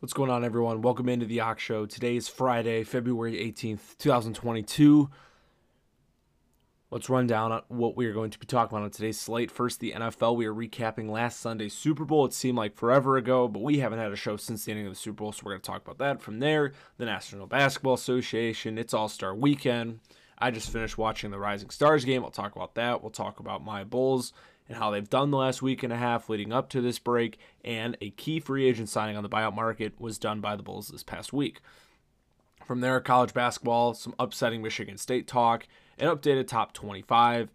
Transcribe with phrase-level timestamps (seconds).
[0.00, 0.80] What's going on, everyone?
[0.80, 1.84] Welcome into the Ox Show.
[1.84, 5.10] Today is Friday, February 18th, 2022.
[6.92, 9.50] Let's run down what we are going to be talking about on today's slate.
[9.50, 10.36] First, the NFL.
[10.36, 12.24] We are recapping last Sunday's Super Bowl.
[12.26, 14.92] It seemed like forever ago, but we haven't had a show since the ending of
[14.92, 16.22] the Super Bowl, so we're going to talk about that.
[16.22, 18.78] From there, the National Basketball Association.
[18.78, 19.98] It's All Star Weekend.
[20.38, 22.22] I just finished watching the Rising Stars game.
[22.22, 23.02] I'll talk about that.
[23.02, 24.32] We'll talk about my Bulls
[24.68, 27.38] and how they've done the last week and a half leading up to this break.
[27.64, 30.88] And a key free agent signing on the buyout market was done by the Bulls
[30.88, 31.60] this past week.
[32.64, 35.66] From there, college basketball, some upsetting Michigan State talk,
[35.98, 37.50] an updated top 25,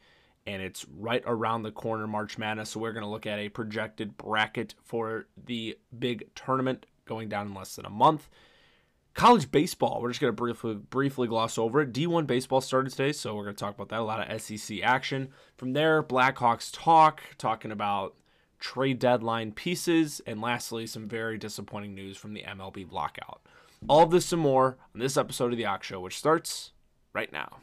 [0.47, 2.71] and it's right around the corner, March Madness.
[2.71, 7.47] So we're going to look at a projected bracket for the big tournament going down
[7.47, 8.27] in less than a month.
[9.13, 11.93] College baseball, we're just going to briefly briefly gloss over it.
[11.93, 13.99] D1 baseball started today, so we're going to talk about that.
[13.99, 15.29] A lot of SEC action.
[15.55, 18.15] From there, Blackhawks talk, talking about
[18.59, 23.41] trade deadline pieces, and lastly, some very disappointing news from the MLB lockout.
[23.87, 26.71] All this and more on this episode of the Ox Show, which starts
[27.13, 27.59] right now.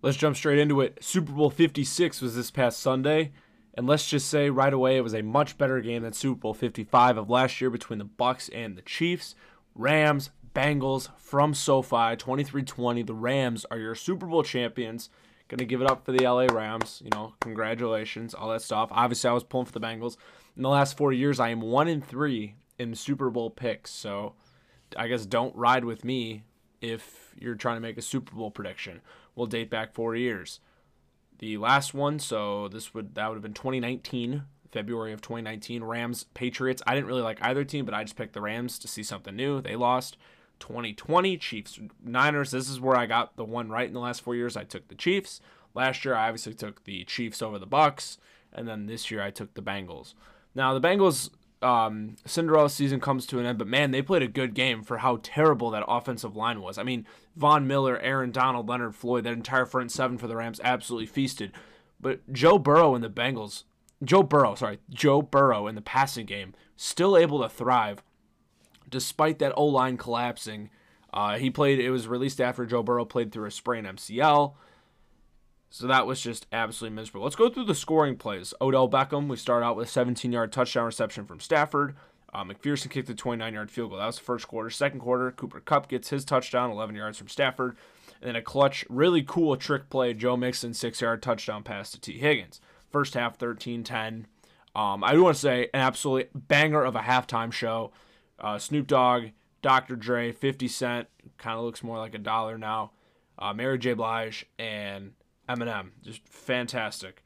[0.00, 0.98] Let's jump straight into it.
[1.00, 3.32] Super Bowl 56 was this past Sunday,
[3.74, 6.54] and let's just say right away it was a much better game than Super Bowl
[6.54, 9.34] 55 of last year between the Bucks and the Chiefs.
[9.74, 13.06] Rams, Bengals from SoFi, 23-20.
[13.06, 15.10] The Rams are your Super Bowl champions.
[15.48, 17.02] Gonna give it up for the LA Rams.
[17.04, 18.90] You know, congratulations, all that stuff.
[18.92, 20.16] Obviously, I was pulling for the Bengals.
[20.56, 23.90] In the last four years, I am one in three in Super Bowl picks.
[23.90, 24.34] So,
[24.96, 26.44] I guess don't ride with me
[26.80, 29.00] if you're trying to make a Super Bowl prediction
[29.38, 30.60] will date back four years.
[31.38, 36.24] The last one, so this would that would have been 2019, February of 2019, Rams
[36.34, 36.82] Patriots.
[36.86, 39.34] I didn't really like either team, but I just picked the Rams to see something
[39.34, 39.62] new.
[39.62, 40.18] They lost.
[40.58, 42.50] 2020 Chiefs Niners.
[42.50, 44.56] This is where I got the one right in the last four years.
[44.56, 45.40] I took the Chiefs.
[45.72, 48.18] Last year I obviously took the Chiefs over the Bucks,
[48.52, 50.14] and then this year I took the Bengals.
[50.56, 51.30] Now the Bengals
[51.62, 54.98] um, Cinderella season comes to an end, but man, they played a good game for
[54.98, 56.78] how terrible that offensive line was.
[56.78, 60.60] I mean, Von Miller, Aaron Donald, Leonard Floyd, that entire front seven for the Rams
[60.62, 61.52] absolutely feasted.
[62.00, 63.64] But Joe Burrow and the Bengals,
[64.04, 68.02] Joe Burrow, sorry, Joe Burrow in the passing game, still able to thrive
[68.88, 70.70] despite that O line collapsing.
[71.12, 74.54] Uh, he played, it was released after Joe Burrow played through a sprain MCL.
[75.70, 77.24] So that was just absolutely miserable.
[77.24, 78.54] Let's go through the scoring plays.
[78.60, 81.94] Odell Beckham, we start out with a 17 yard touchdown reception from Stafford.
[82.32, 83.98] Uh, McPherson kicked a 29 yard field goal.
[83.98, 84.70] That was the first quarter.
[84.70, 87.76] Second quarter, Cooper Kupp gets his touchdown, 11 yards from Stafford.
[88.20, 92.00] And then a clutch, really cool trick play, Joe Mixon, six yard touchdown pass to
[92.00, 92.60] Tee Higgins.
[92.90, 94.26] First half, 13 10.
[94.74, 97.92] Um, I do want to say an absolute banger of a halftime show.
[98.38, 99.30] Uh, Snoop Dogg,
[99.62, 99.96] Dr.
[99.96, 102.92] Dre, 50 Cent, kind of looks more like a dollar now.
[103.38, 103.94] Uh, Mary J.
[103.94, 105.12] Blige, and
[105.48, 105.90] Eminem.
[106.02, 107.24] Just fantastic.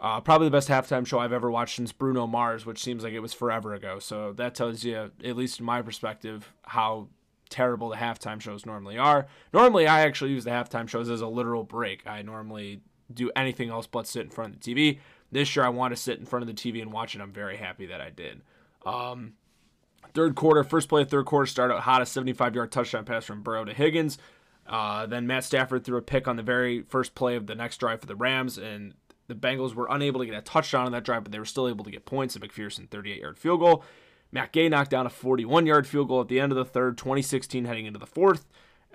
[0.00, 3.12] Uh, probably the best halftime show I've ever watched since Bruno Mars, which seems like
[3.12, 3.98] it was forever ago.
[3.98, 7.08] So that tells you, at least in my perspective, how
[7.48, 9.26] terrible the halftime shows normally are.
[9.52, 12.06] Normally, I actually use the halftime shows as a literal break.
[12.06, 12.80] I normally
[13.12, 14.98] do anything else but sit in front of the TV.
[15.30, 17.20] This year, I want to sit in front of the TV and watch it.
[17.20, 18.42] I'm very happy that I did.
[18.84, 19.34] Um,
[20.12, 23.24] third quarter, first play of third quarter, start out hot, a 75 yard touchdown pass
[23.24, 24.18] from Burrow to Higgins.
[24.66, 27.78] Uh, then Matt Stafford threw a pick on the very first play of the next
[27.78, 28.94] drive for the Rams, and
[29.26, 31.68] the Bengals were unable to get a touchdown on that drive, but they were still
[31.68, 32.36] able to get points.
[32.36, 33.84] A McPherson 38 yard field goal.
[34.32, 36.98] Matt Gay knocked down a 41 yard field goal at the end of the third,
[36.98, 38.46] 2016 heading into the fourth.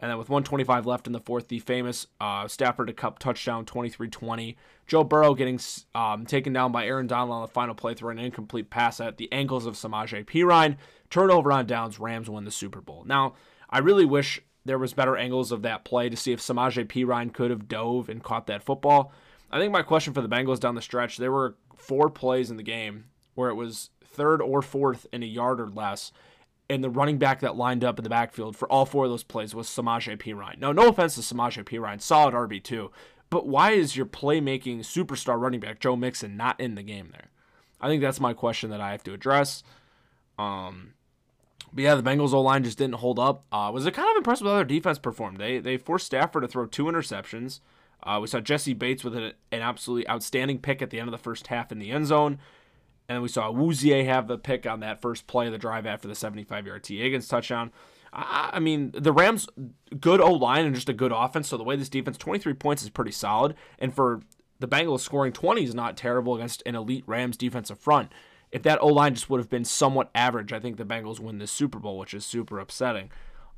[0.01, 3.65] And then with 125 left in the fourth, the famous uh, Stafford to Kupp touchdown,
[3.65, 4.55] 23-20.
[4.87, 5.59] Joe Burrow getting
[5.93, 9.17] um, taken down by Aaron Donald on the final play, through an incomplete pass at
[9.17, 10.77] the ankles of Samaje Perine.
[11.09, 13.03] Turnover on downs, Rams win the Super Bowl.
[13.05, 13.33] Now,
[13.69, 17.33] I really wish there was better angles of that play to see if Samaje Perine
[17.33, 19.11] could have dove and caught that football.
[19.51, 22.57] I think my question for the Bengals down the stretch, there were four plays in
[22.57, 23.05] the game
[23.35, 26.11] where it was third or fourth in a yard or less,
[26.69, 29.23] and the running back that lined up in the backfield for all four of those
[29.23, 30.59] plays was Samaje Perine.
[30.59, 32.91] Now, no offense to Samaje Perine, solid RB2,
[33.29, 37.29] but why is your playmaking superstar running back Joe Mixon not in the game there?
[37.81, 39.63] I think that's my question that I have to address.
[40.37, 40.93] Um,
[41.73, 43.45] but yeah, the Bengals O line just didn't hold up.
[43.51, 45.37] Uh, was kind of impressive how their defense performed?
[45.37, 47.59] They they forced Stafford to throw two interceptions.
[48.01, 51.11] Uh, we saw Jessie Bates with an, an absolutely outstanding pick at the end of
[51.11, 52.39] the first half in the end zone.
[53.07, 55.85] And then we saw Awuzie have the pick on that first play of the drive
[55.85, 57.71] after the 75 yard Tee Higgins touchdown.
[58.13, 59.49] I, I mean, the Rams,
[59.99, 61.49] good O line and just a good offense.
[61.49, 63.55] So the way this defense, 23 points is pretty solid.
[63.79, 64.21] And for
[64.59, 68.11] the Bengals, scoring 20 is not terrible against an elite Rams defensive front
[68.51, 71.37] if that O line just would have been somewhat average, I think the Bengals win
[71.37, 73.11] this Super Bowl, which is super upsetting.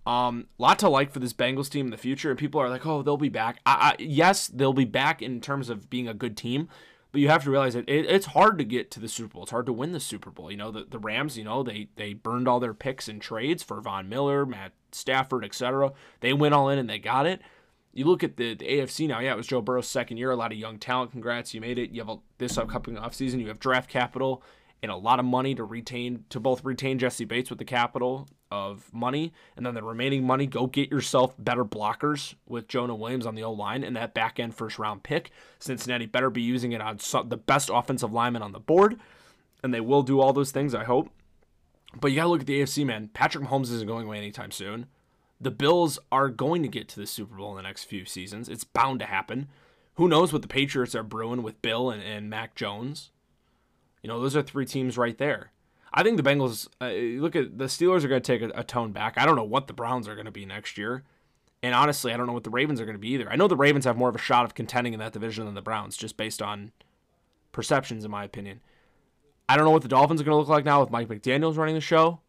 [0.05, 2.85] Um, lot to like for this Bengals team in the future, and people are like,
[2.85, 6.13] "Oh, they'll be back." I, I, yes, they'll be back in terms of being a
[6.13, 6.69] good team,
[7.11, 9.43] but you have to realize that it, it's hard to get to the Super Bowl.
[9.43, 10.49] It's hard to win the Super Bowl.
[10.49, 13.61] You know, the, the Rams, you know, they they burned all their picks and trades
[13.61, 15.91] for Von Miller, Matt Stafford, etc.
[16.19, 17.41] They went all in and they got it.
[17.93, 19.19] You look at the, the AFC now.
[19.19, 20.31] Yeah, it was Joe Burrow's second year.
[20.31, 21.11] A lot of young talent.
[21.11, 21.91] Congrats, you made it.
[21.91, 23.39] You have a, this upcoming offseason.
[23.41, 24.41] You have draft capital
[24.81, 28.27] and a lot of money to retain to both retain Jessie Bates with the capital
[28.51, 33.25] of money, and then the remaining money go get yourself better blockers with Jonah Williams
[33.25, 35.31] on the O line and that back end first round pick.
[35.59, 36.97] Cincinnati better be using it on
[37.27, 38.99] the best offensive lineman on the board,
[39.63, 40.75] and they will do all those things.
[40.75, 41.09] I hope.
[41.99, 43.09] But you gotta look at the AFC, man.
[43.13, 44.87] Patrick Mahomes isn't going away anytime soon.
[45.39, 48.47] The Bills are going to get to the Super Bowl in the next few seasons.
[48.47, 49.47] It's bound to happen.
[49.95, 53.11] Who knows what the Patriots are brewing with Bill and, and Mac Jones?
[54.01, 55.51] You know, those are three teams right there.
[55.93, 58.63] I think the Bengals, uh, look at the Steelers are going to take a, a,
[58.63, 59.17] tone back.
[59.17, 61.03] I don't know what the Browns are going to be next year.
[61.61, 63.29] And honestly, I don't know what the Ravens are going to be either.
[63.29, 65.53] I know the Ravens have more of a shot of contending in that division than
[65.53, 66.71] the Browns, just based on
[67.51, 68.61] perceptions, in my opinion.
[69.47, 71.57] I don't know what the Dolphins are going to look like now with Mike McDaniels
[71.57, 72.21] running the show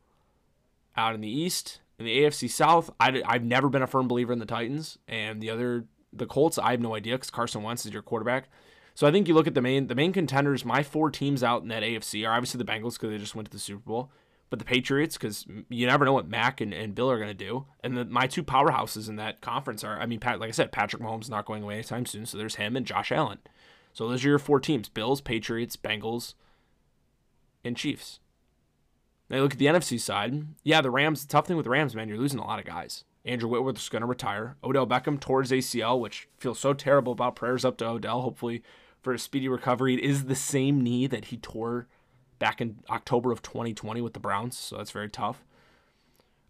[0.97, 1.81] out in the East.
[1.99, 4.99] In the AFC South, I, I've never been a firm believer in the Titans.
[5.07, 8.49] And the other, the Colts, I have no idea because Carson Wentz is your quarterback.
[8.95, 10.65] So I think you look at the main the main contenders.
[10.65, 13.47] My four teams out in that AFC are obviously the Bengals because they just went
[13.47, 14.11] to the Super Bowl,
[14.51, 17.35] but the Patriots because you never know what Mac and, and Bill are going to
[17.35, 17.67] do.
[17.83, 20.73] And the, my two powerhouses in that conference are I mean Pat like I said
[20.73, 23.39] Patrick Mahomes not going away anytime soon, so there's him and Josh Allen.
[23.93, 26.35] So those are your four teams: Bills, Patriots, Bengals,
[27.65, 28.21] and Chiefs.
[29.31, 30.47] Now you look at the NFC side.
[30.63, 31.23] Yeah, the Rams.
[31.23, 33.05] The tough thing with the Rams, man, you're losing a lot of guys.
[33.25, 34.57] Andrew Whitworth's going to retire.
[34.65, 37.37] Odell Beckham towards ACL, which feels so terrible about.
[37.37, 38.23] Prayers up to Odell.
[38.23, 38.63] Hopefully
[39.03, 39.95] for a speedy recovery.
[39.95, 41.89] It is the same knee that he tore
[42.39, 45.45] back in October of 2020 with the Browns, so that's very tough.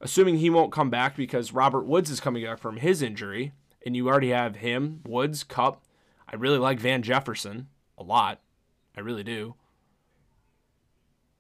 [0.01, 3.53] Assuming he won't come back because Robert Woods is coming back from his injury,
[3.85, 5.83] and you already have him, Woods, Kupp.
[6.29, 8.41] I really like Van Jefferson a lot.
[8.97, 9.55] I really do.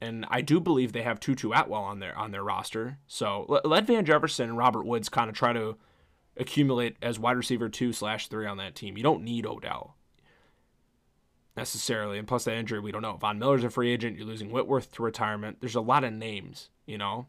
[0.02, 2.98] And I do believe they have Tutu Atwell on their on their roster.
[3.06, 5.76] So let, Van Jefferson and Robert Woods kind of try to
[6.36, 8.96] accumulate as wide receiver two slash three on that team.
[8.96, 9.96] You don't need Odell
[11.56, 12.18] necessarily.
[12.18, 13.16] And plus that injury, we don't know.
[13.16, 14.16] Von Miller's a free agent.
[14.16, 15.58] You're losing Whitworth to retirement.
[15.60, 17.26] There's a lot of names, you know.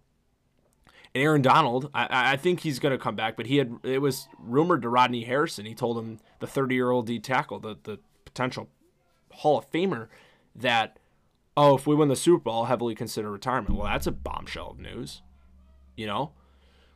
[1.13, 3.99] And Aaron Donald, I, I think he's going to come back, but he had it
[3.99, 5.67] was rumored to Rodney Harrison.
[5.67, 8.67] He told him the 30 year old D tackle, the the potential
[9.31, 10.07] Hall of Famer,
[10.55, 10.97] that
[11.55, 13.75] oh, if we win the Super Bowl, I'll heavily consider retirement.
[13.75, 15.21] Well, that's a bombshell of news,
[15.95, 16.31] you know.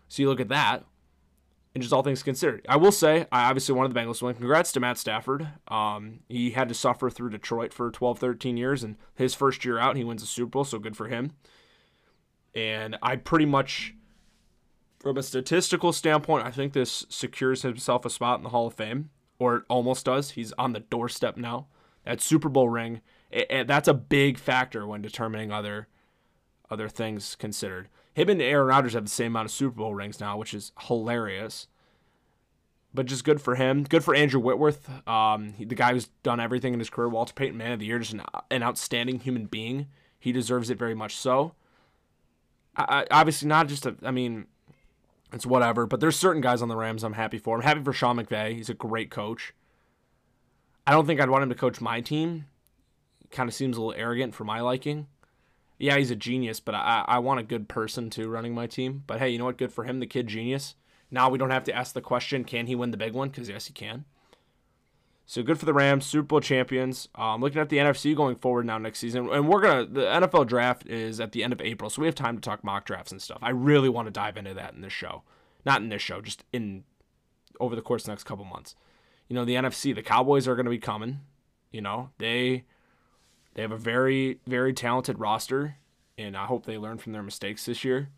[0.07, 0.85] So you look at that
[1.77, 2.65] and just all things considered.
[2.67, 4.35] I will say, I obviously wanted the Bengals to win.
[4.35, 5.47] Congrats to Matt Stafford.
[5.67, 9.77] Um, he had to suffer through Detroit for 12, 13 years, and his first year
[9.77, 11.33] out, he wins a Super Bowl, so good for him.
[12.55, 13.93] And I pretty much,
[14.99, 18.73] from a statistical standpoint, I think this secures himself a spot in the Hall of
[18.73, 20.31] Fame, or it almost does.
[20.31, 21.67] He's on the doorstep now.
[22.05, 23.01] That Super Bowl ring,
[23.31, 25.87] it, it, that's a big factor when determining other
[26.69, 27.87] other things considered.
[28.13, 30.71] Him and Aaron Rodgers have the same amount of Super Bowl rings now, which is
[30.81, 31.67] hilarious.
[32.93, 33.83] But just good for him.
[33.83, 37.09] Good for Andrew Whitworth, um, he, the guy who's done everything in his career.
[37.09, 39.87] Walter Payton, Man of the Year, just an, an outstanding human being.
[40.19, 41.53] He deserves it very much so.
[42.75, 43.95] I, I, obviously, not just a.
[44.01, 44.47] I mean,
[45.31, 45.85] it's whatever.
[45.85, 47.55] But there's certain guys on the Rams I'm happy for.
[47.55, 48.55] I'm happy for Sean McVay.
[48.55, 49.53] He's a great coach.
[50.87, 52.45] I don't think I'd want him to coach my team.
[53.31, 55.07] Kind of seems a little arrogant for my liking
[55.79, 59.03] yeah, he's a genius, but I, I want a good person too running my team.
[59.05, 59.57] But hey, you know what?
[59.57, 60.75] Good for him, the kid genius.
[61.11, 63.29] Now we don't have to ask the question, can he win the big one?
[63.29, 64.05] Because yes, he can.
[65.25, 67.09] So good for the Rams, Super Bowl champions.
[67.15, 70.47] Um, looking at the NFC going forward now next season, and we're gonna the NFL
[70.47, 73.11] draft is at the end of April, so we have time to talk mock drafts
[73.11, 73.39] and stuff.
[73.41, 75.23] I really want to dive into that in this show,
[75.65, 76.85] not in this show, just in
[77.59, 78.75] over the course the next couple months.
[79.27, 81.19] You know, the NFC, the Cowboys are to be coming.
[81.71, 82.63] You know, they
[83.57, 85.77] they have a very, very talented roster,
[86.15, 88.09] and I hope they learn from their mistakes this year.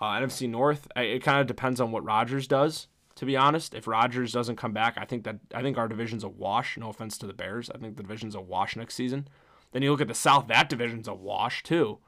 [0.00, 2.86] Uh, NFC North, it kind of depends on what Rodgers does.
[3.16, 6.24] To be honest, if Rodgers doesn't come back, I think that I think our division's
[6.24, 6.78] a wash.
[6.78, 9.28] No offense to the Bears, I think the division's a wash next season.
[9.72, 11.98] Then you look at the South, that division's a wash too.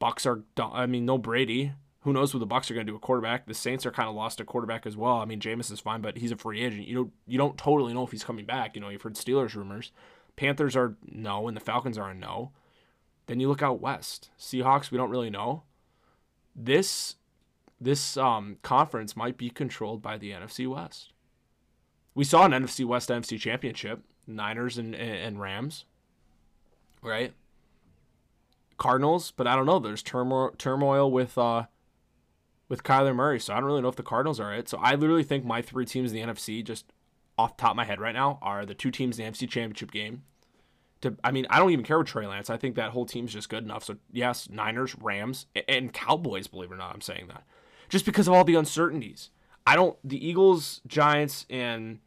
[0.00, 1.74] Bucks are, I mean, no Brady.
[2.00, 3.46] Who knows what the Bucks are going to do a quarterback?
[3.46, 5.18] The Saints are kind of lost a quarterback as well.
[5.18, 6.88] I mean, Jameis is fine, but he's a free agent.
[6.88, 8.74] You don't you don't totally know if he's coming back.
[8.74, 9.92] You know, you've heard Steelers rumors.
[10.36, 12.52] Panthers are no, and the Falcons are a no.
[13.26, 14.30] Then you look out west.
[14.38, 15.64] Seahawks, we don't really know.
[16.54, 17.16] This
[17.80, 21.12] this um, conference might be controlled by the NFC West.
[22.14, 25.84] We saw an NFC West NFC championship, Niners and, and Rams,
[27.02, 27.34] right?
[28.78, 29.78] Cardinals, but I don't know.
[29.78, 31.64] There's turmoil turmoil with uh,
[32.68, 33.40] with Kyler Murray.
[33.40, 34.68] So I don't really know if the Cardinals are it.
[34.68, 36.86] So I literally think my three teams in the NFC, just
[37.38, 39.90] off top of my head right now, are the two teams in the NFC Championship
[39.90, 40.22] game.
[41.02, 42.48] To, I mean, I don't even care with Trey Lance.
[42.48, 43.84] I think that whole team's just good enough.
[43.84, 46.46] So yes, Niners, Rams, and Cowboys.
[46.46, 47.44] Believe it or not, I'm saying that
[47.88, 49.30] just because of all the uncertainties.
[49.66, 49.96] I don't.
[50.04, 51.98] The Eagles, Giants, and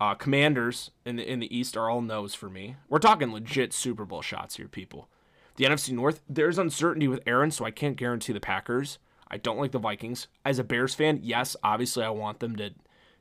[0.00, 2.76] uh, Commanders in the in the East are all no's for me.
[2.88, 5.08] We're talking legit Super Bowl shots here, people.
[5.56, 8.98] The NFC North, there's uncertainty with Aaron, so I can't guarantee the Packers.
[9.30, 10.28] I don't like the Vikings.
[10.44, 12.70] As a Bears fan, yes, obviously I want them to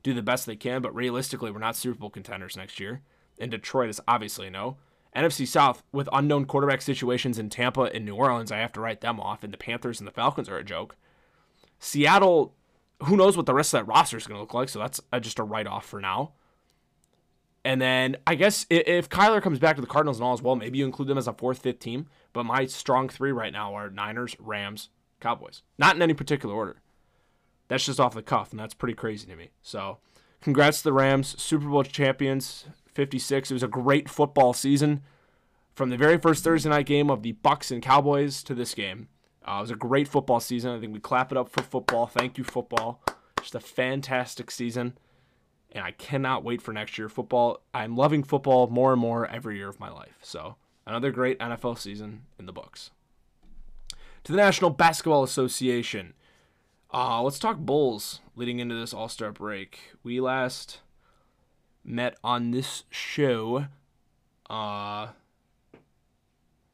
[0.03, 3.01] do the best they can, but realistically, we're not Super Bowl contenders next year.
[3.39, 4.77] And Detroit is obviously no.
[5.15, 9.01] NFC South, with unknown quarterback situations in Tampa and New Orleans, I have to write
[9.01, 9.43] them off.
[9.43, 10.95] And the Panthers and the Falcons are a joke.
[11.79, 12.53] Seattle,
[13.03, 15.01] who knows what the rest of that roster is going to look like, so that's
[15.11, 16.31] uh, just a write off for now.
[17.63, 20.55] And then I guess if Kyler comes back to the Cardinals and all as well,
[20.55, 22.07] maybe you include them as a fourth, fifth team.
[22.33, 24.89] But my strong three right now are Niners, Rams,
[25.19, 25.61] Cowboys.
[25.77, 26.81] Not in any particular order.
[27.71, 29.51] That's just off the cuff, and that's pretty crazy to me.
[29.61, 29.99] So,
[30.41, 33.49] congrats to the Rams, Super Bowl champions, 56.
[33.49, 35.01] It was a great football season.
[35.73, 39.07] From the very first Thursday night game of the Bucks and Cowboys to this game,
[39.47, 40.71] uh, it was a great football season.
[40.71, 42.07] I think we clap it up for football.
[42.07, 43.01] Thank you, football.
[43.39, 44.97] Just a fantastic season
[45.71, 47.09] and I cannot wait for next year.
[47.09, 50.17] Football, I'm loving football more and more every year of my life.
[50.21, 52.91] So, another great NFL season in the books.
[54.25, 56.13] To the National Basketball Association.
[56.93, 59.93] Uh, let's talk Bulls leading into this All Star break.
[60.03, 60.81] We last
[61.85, 63.67] met on this show.
[64.49, 65.07] Uh,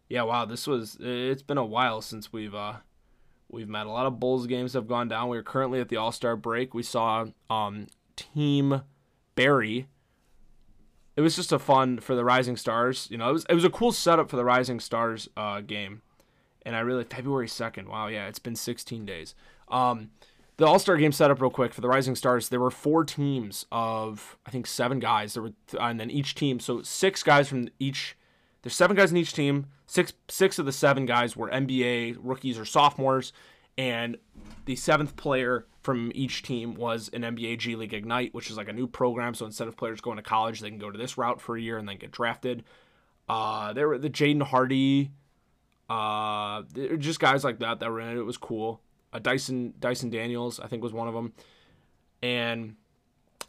[0.09, 2.77] yeah, wow, this was it's been a while since we've uh
[3.47, 3.85] we've met.
[3.85, 5.29] A lot of Bulls games have gone down.
[5.29, 6.73] We are currently at the All Star break.
[6.73, 8.81] We saw um Team
[9.35, 9.87] Barry.
[11.15, 13.07] It was just a fun for the Rising Stars.
[13.11, 16.01] You know, it was it was a cool setup for the Rising Stars uh, game,
[16.63, 17.87] and I really February second.
[17.87, 19.35] Wow, yeah, it's been 16 days.
[19.69, 20.11] Um,
[20.57, 22.49] the All Star game setup real quick for the Rising Stars.
[22.49, 25.33] There were four teams of I think seven guys.
[25.33, 28.17] There were and then each team, so six guys from each.
[28.63, 29.67] There's seven guys in each team.
[29.85, 33.33] Six six of the seven guys were NBA rookies or sophomores,
[33.77, 34.17] and
[34.65, 38.67] the seventh player from each team was an NBA G League Ignite, which is like
[38.67, 39.35] a new program.
[39.35, 41.61] So instead of players going to college, they can go to this route for a
[41.61, 42.63] year and then get drafted.
[43.29, 45.11] Uh, there were the Jaden Hardy,
[45.89, 46.63] uh,
[46.97, 48.17] just guys like that that were in it.
[48.17, 48.81] It was cool.
[49.13, 51.33] Uh, Dyson Dyson Daniels, I think, was one of them.
[52.21, 52.75] And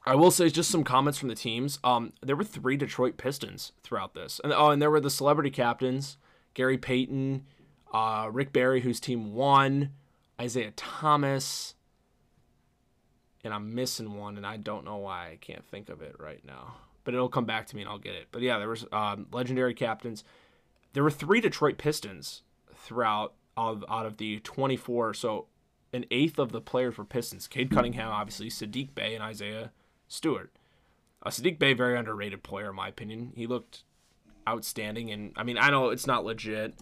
[0.05, 1.79] I will say just some comments from the teams.
[1.85, 5.51] Um, there were three Detroit Pistons throughout this, and oh, and there were the celebrity
[5.51, 6.17] captains:
[6.55, 7.45] Gary Payton,
[7.93, 9.91] uh, Rick Barry, whose team won,
[10.41, 11.75] Isiah Thomas,
[13.45, 16.45] and I'm missing one, and I don't know why I can't think of it right
[16.45, 16.77] now.
[17.05, 18.29] But it'll come back to me, and I'll get it.
[18.31, 20.25] But yeah, there was um, legendary captains.
[20.93, 22.43] There were three Detroit Pistons
[22.75, 25.15] throughout of, out of the 24.
[25.15, 25.47] So
[25.93, 27.47] an eighth of the players were Pistons.
[27.47, 29.73] Cade Cunningham, obviously, Saddiq Bey, and Isaiah
[30.07, 30.53] Stewart.
[31.23, 33.33] Uh, Saddiq Bey, very underrated player in my opinion.
[33.35, 33.83] He looked
[34.49, 36.75] outstanding, and I mean, I know it's not legit.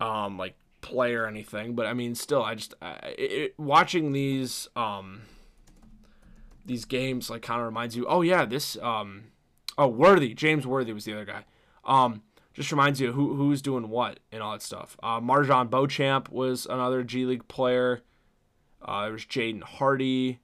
[0.00, 5.22] Um, like play or anything, but I mean, still, I just it, watching these um
[6.66, 9.24] these games like kind of reminds you, oh yeah, this um
[9.78, 11.44] oh Worthy James Worthy was the other guy.
[11.84, 12.22] Um,
[12.56, 14.96] just reminds you who who's doing what and all that stuff.
[15.02, 18.02] Uh, MarJon Beauchamp was another G League player.
[18.82, 20.40] Uh, there was Jaden Hardy.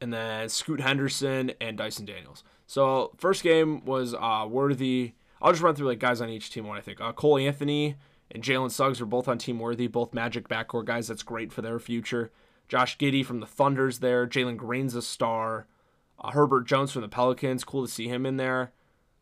[0.00, 2.44] And then Scoot Henderson and Dyson Daniels.
[2.66, 6.66] So first game was uh, Worthy I'll just run through like guys on each team.
[6.66, 7.00] What I think.
[7.00, 7.96] Uh, Cole Anthony
[8.30, 11.08] and Jalen Suggs are both on Team Worthy, both Magic backcourt guys.
[11.08, 12.30] That's great for their future.
[12.68, 14.26] Josh Giddey from the Thunder's there.
[14.26, 15.66] Jalen Green's a star.
[16.18, 17.64] Uh, Herbert Jones from the Pelicans.
[17.64, 18.72] Cool to see him in there.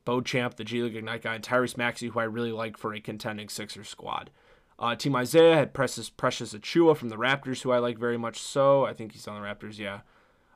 [0.04, 3.00] Beauchamp, the G League Ignite guy, and Tyrese Maxey, who I really like for a
[3.00, 4.30] contending Sixers squad.
[4.78, 8.38] Uh, Team Isaiah had Precious Precious Achiuwa from the Raptors, who I like very much
[8.38, 8.84] so.
[8.84, 10.00] I think he's on the Raptors, yeah.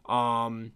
[0.06, 0.72] Um,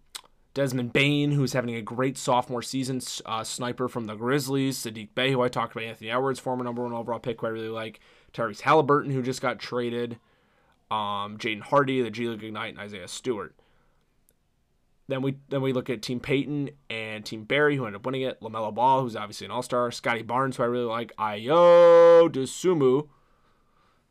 [0.55, 4.79] Desmond Bane, who's having a great sophomore season, uh, sniper from the Grizzlies.
[4.79, 5.85] Saddiq Bey, who I talked about.
[5.85, 8.01] Anthony Edwards, former number one overall pick, who I really like.
[8.33, 10.19] Tyrese Haliburton, who just got traded.
[10.91, 13.55] Um, Jaden Hardy, the G League Ignite, and Isaiah Stewart.
[15.09, 18.23] Then we then we look at Team Payton and Team Barry, who ended up winning
[18.23, 18.41] it.
[18.41, 19.91] LaMelo Ball, who's obviously an All Star.
[19.91, 21.15] Scottie Barnes, who I really like.
[21.17, 23.09] Ayo Dosunmu.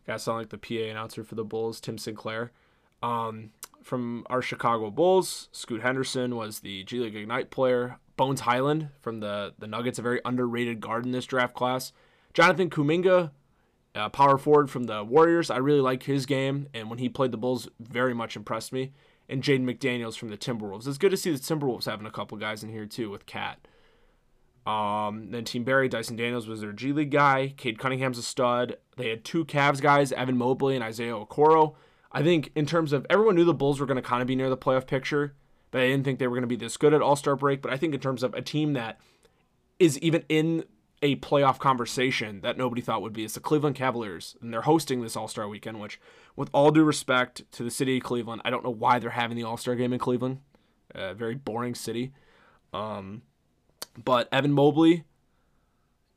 [0.06, 1.80] Got sound like the PA announcer for the Bulls.
[1.80, 2.52] Tim Sinclair.
[3.02, 5.50] Um, from our Chicago Bulls.
[5.52, 7.98] Scoot Henderson was the G League Ignite player.
[8.18, 11.92] Bones Hyland from the, the Nuggets, a very underrated guard in this draft class.
[12.34, 13.32] Jonathan Kuminga,
[14.12, 15.50] power forward from the Warriors.
[15.50, 18.92] I really like his game, and when he played the Bulls, very much impressed me.
[19.32, 20.86] And Jaden McDaniels from the Timberwolves.
[20.86, 23.66] It's good to see the Timberwolves having a couple guys in here too with Cat.
[24.66, 27.54] Um, then Team Barry, Dyson Daniels was their G League guy.
[27.56, 28.76] Cade Cunningham's a stud.
[28.98, 31.76] They had two Cavs guys, Evan Mobley and Isaiah Okoro.
[32.12, 34.36] I think in terms of everyone knew the Bulls were going to kind of be
[34.36, 35.34] near the playoff picture,
[35.72, 37.62] but I didn't think they were going to be this good at All Star break.
[37.62, 39.00] But I think in terms of a team that
[39.80, 40.66] is even in
[41.02, 45.02] a playoff conversation that nobody thought would be, it's the Cleveland Cavaliers, and they're hosting
[45.02, 45.80] this All Star weekend.
[45.80, 46.00] Which,
[46.36, 49.38] with all due respect to the city of Cleveland, I don't know why they're having
[49.38, 50.40] the All Star game in Cleveland.
[50.94, 52.12] A very boring city.
[52.74, 53.24] Um,
[54.04, 55.04] but Evan Mobley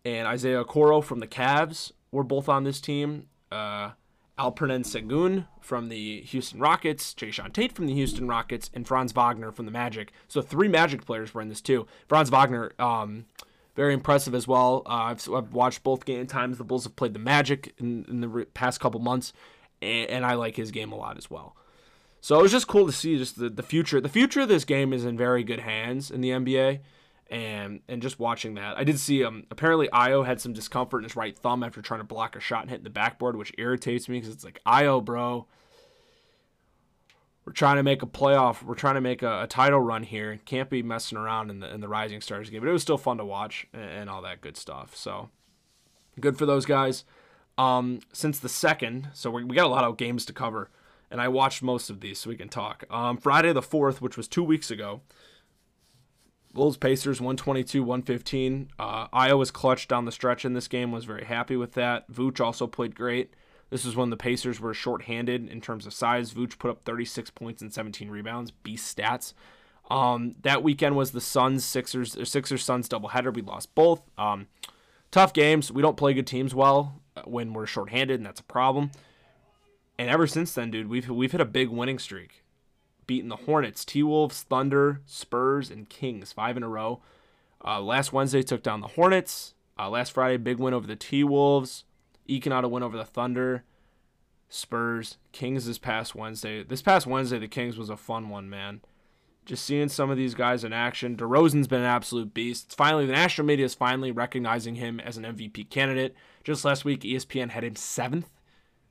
[0.05, 3.27] and Isaiah Okoro from the Cavs were both on this team.
[3.51, 3.91] Uh,
[4.39, 9.53] Alperen Sengun from the Houston Rockets, Jae'Sean Tate from the Houston Rockets, and Franz Wagner
[9.53, 10.13] from the Magic.
[10.27, 11.87] So three Magic players were in this too.
[12.09, 13.27] Franz Wagner, um,
[13.75, 14.83] very impressive as well.
[14.87, 18.21] Uh, I've, I've, watched both game times the Bulls have played the Magic in, in
[18.21, 19.33] the past couple months,
[19.83, 21.57] and, and, I like his game a lot as well.
[22.21, 24.01] So it was just cool to see just the, the future.
[24.01, 26.81] The future of this game is in very good hands in the NBA
[27.31, 31.05] and and just watching that, I did see um apparently Ayo had some discomfort in
[31.05, 34.09] his right thumb after trying to block a shot and hit the backboard, which irritates
[34.09, 35.47] me because it's like Ayo, bro.
[37.45, 38.63] We're trying to make a playoff.
[38.63, 40.41] We're trying to make a, a, title run here.
[40.47, 42.61] Can't be messing around in the in the Rising Stars game.
[42.61, 44.97] But it was still fun to watch and, and all that good stuff.
[44.97, 45.29] So
[46.19, 47.05] good for those guys.
[47.59, 50.71] Um, since the second, so we, we got a lot of games to cover,
[51.11, 52.85] and I watched most of these, so we can talk.
[52.91, 55.03] Um, Friday the fourth, which was two weeks ago.
[56.53, 58.71] Bulls Pacers 122 115.
[58.79, 62.11] Uh, Ayo was clutch down the stretch in this game, was very happy with that.
[62.11, 63.35] Vooch also played great.
[63.71, 66.33] This is when the Pacers were shorthanded in terms of size.
[66.33, 68.51] Vooch put up 36 points and 17 rebounds.
[68.51, 69.33] Beast stats.
[69.91, 73.35] Um, that weekend was the Suns Sixers Sixers Suns doubleheader.
[73.35, 74.03] We lost both.
[74.17, 74.47] Um,
[75.11, 75.71] tough games.
[75.71, 78.93] We don't play good teams well uh, when we're shorthanded, and that's a problem.
[79.99, 82.45] And ever since then, dude, we've we've hit a big winning streak
[83.07, 87.01] beating the Hornets, T Wolves, Thunder, Spurs, and Kings five in a row.
[87.65, 89.55] Uh, last Wednesday took down the Hornets.
[89.79, 91.85] Uh, last Friday, big win over the T Wolves.
[92.27, 93.65] Eking out a win over the Thunder.
[94.49, 96.63] Spurs, Kings this past Wednesday.
[96.63, 98.83] This past Wednesday, the Kings was a fun one, man.
[99.45, 101.17] Just seeing some of these guys in action.
[101.17, 102.67] DeRozan's been an absolute beast.
[102.67, 106.15] It's finally, the national media is finally recognizing him as an MVP candidate.
[106.45, 108.31] Just last week, ESPN had him seventh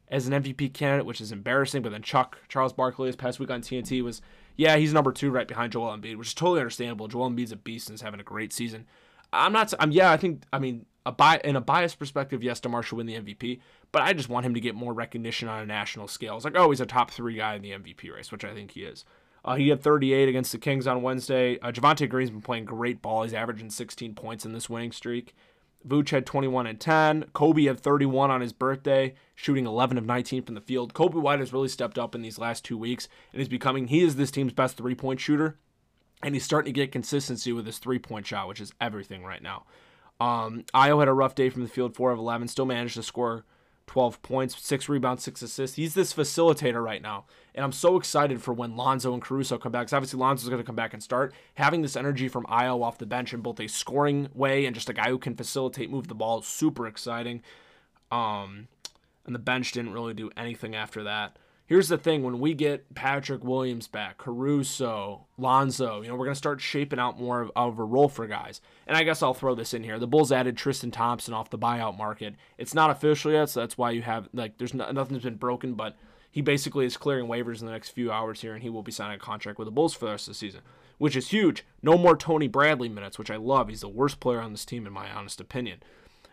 [0.09, 1.81] as an MVP candidate, which is embarrassing.
[1.81, 4.21] But then Chuck Charles Barkley this past week on TNT was,
[4.55, 7.07] yeah, he's number two right behind Joel Embiid, which is totally understandable.
[7.07, 8.85] Joel Embiid's a beast and is having a great season.
[9.31, 9.73] I'm not.
[9.79, 10.11] I'm yeah.
[10.11, 10.43] I think.
[10.53, 13.59] I mean, a bi- in a biased perspective, yes, Demar should win the MVP,
[13.91, 16.35] but I just want him to get more recognition on a national scale.
[16.35, 18.71] It's like, oh, he's a top three guy in the MVP race, which I think
[18.71, 19.03] he is.
[19.45, 21.59] Uh, he had 38 against the Kings on Wednesday.
[21.59, 23.23] Uh, Javonte Green's been playing great ball.
[23.23, 25.35] He's averaging 16 points in this winning streak.
[25.85, 27.25] Vooch had 21 and 10.
[27.33, 30.93] Coby had 31 on his birthday, shooting 11 of 19 from the field.
[30.93, 34.01] Coby White has really stepped up in these last two weeks and is becoming, he
[34.01, 35.57] is this team's best three point shooter.
[36.21, 39.43] And he's starting to get consistency with his three point shot, which is everything right
[39.43, 39.65] now.
[40.19, 43.03] Um, Ayo had a rough day from the field, 4 of 11, still managed to
[43.03, 43.45] score
[43.87, 45.75] 12 points, six rebounds, six assists.
[45.75, 47.25] He's this facilitator right now.
[47.53, 49.83] And I'm so excited for when Lonzo and Caruso come back.
[49.83, 51.33] Because obviously Lonzo's going to come back and start.
[51.55, 54.89] Having this energy from Ayo off the bench in both a scoring way and just
[54.89, 57.41] a guy who can facilitate, move the ball, super exciting.
[58.11, 58.67] Um,
[59.25, 61.37] and the bench didn't really do anything after that.
[61.73, 66.35] Here's the thing when we get Patrick Williams back, Caruso, Lonzo, you know, we're going
[66.35, 68.61] to start shaping out more of, of, a role for guys.
[68.85, 69.97] And I guess I'll throw this in here.
[69.97, 72.35] The Bulls added Tristan Thompson off the buyout market.
[72.59, 75.73] It's not official yet, so that's why you have, like, there's no, nothing's been broken,
[75.73, 75.97] but
[76.29, 78.91] he basically is clearing waivers in the next few hours here, and he will be
[78.91, 80.61] signing a contract with the Bulls for the rest of the season,
[80.99, 81.65] which is huge.
[81.81, 83.69] No more Tony Bradley minutes, which I love.
[83.69, 85.81] He's the worst player on this team, in my honest opinion.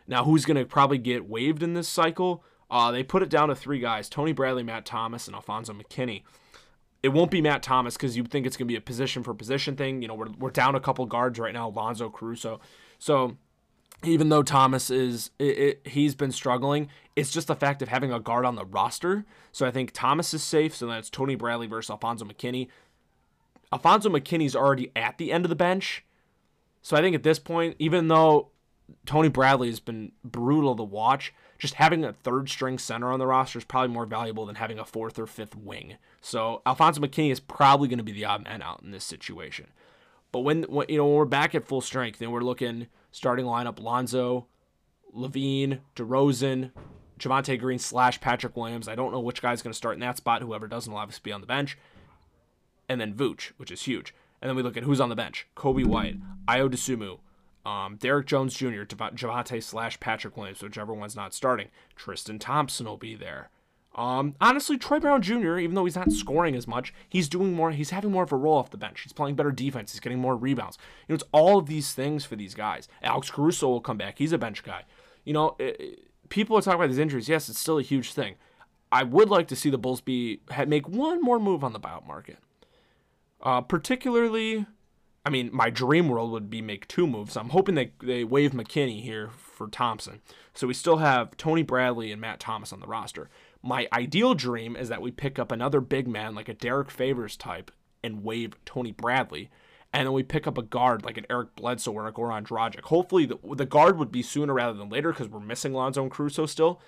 [0.06, 2.44] Now, who's going to probably get waived in this cycle?
[2.70, 6.22] Uh, they put it down to three guys Tony Bradley, Matt Thomas, and Alfonzo McKinnie.
[7.02, 9.32] It won't be Matt Thomas because you think it's going to be a position for
[9.32, 10.02] position thing.
[10.02, 12.60] You know, we're, we're down a couple guards right now, Alonzo Caruso.
[12.98, 13.38] So
[14.04, 18.12] even though Thomas is, it, it, he's been struggling, it's just the fact of having
[18.12, 19.24] a guard on the roster.
[19.50, 20.76] So I think Thomas is safe.
[20.76, 22.68] So that's Tony Bradley versus Alfonzo McKinnie.
[23.72, 26.04] Alfonzo McKinnie's already at the end of the bench.
[26.82, 28.50] So I think at this point, even though
[29.06, 33.26] Tony Bradley has been brutal to watch, just having a third string center on the
[33.26, 35.96] roster is probably more valuable than having a fourth or fifth wing.
[36.22, 39.66] So Alfonzo McKinnie is probably going to be the odd man out in this situation.
[40.32, 43.44] But when, when you know when we're back at full strength, then we're looking starting
[43.44, 44.46] lineup: Lonzo,
[45.14, 46.70] LaVine, DeRozan,
[47.18, 48.88] Javonte Green slash Patrick Williams.
[48.88, 50.40] I don't know which guy's going to start in that spot.
[50.40, 51.76] Whoever doesn't will obviously be on the bench,
[52.88, 54.14] and then Vooch, which is huge.
[54.40, 57.18] And then we look at who's on the bench: Coby White, Ayo Dosunmu,
[57.64, 61.68] um, Derrick Jones Jr., Javonte slash Patrick Williams, whichever one's not starting.
[61.96, 63.50] Tristan Thompson will be there.
[63.94, 67.72] Um, honestly, Troy Brown Jr., even though he's not scoring as much, he's doing more.
[67.72, 69.02] He's having more of a role off the bench.
[69.02, 69.92] He's playing better defense.
[69.92, 70.78] He's getting more rebounds.
[71.06, 72.88] You know, it's all of these things for these guys.
[73.02, 74.18] Alex Caruso will come back.
[74.18, 74.84] He's a bench guy.
[75.24, 77.28] You know, it, people are talking about these injuries.
[77.28, 78.36] Yes, it's still a huge thing.
[78.92, 82.06] I would like to see the Bulls be make one more move on the buyout
[82.06, 82.38] market.
[83.42, 84.66] Uh, particularly,
[85.24, 87.36] I mean, my dream world would be make two moves.
[87.36, 90.20] I'm hoping they they waive McKinnie here for Thompson,
[90.54, 93.28] so we still have Tony Bradley and Matt Thomas on the roster.
[93.62, 97.36] My ideal dream is that we pick up another big man like a Derrick Favors
[97.36, 97.70] type
[98.02, 99.50] and waive Tony Bradley,
[99.92, 102.84] and then we pick up a guard like an Eric Bledsoe or a Goran Dragic.
[102.84, 106.10] Hopefully, the, the guard would be sooner rather than later because we're missing Lonzo and
[106.10, 106.80] Caruso still,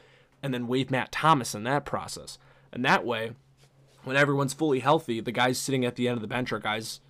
[0.43, 2.39] and then waive Matt Thomas in that process.
[2.73, 3.33] And that way,
[4.05, 7.01] when everyone's fully healthy, the guys sitting at the end of the bench are guys,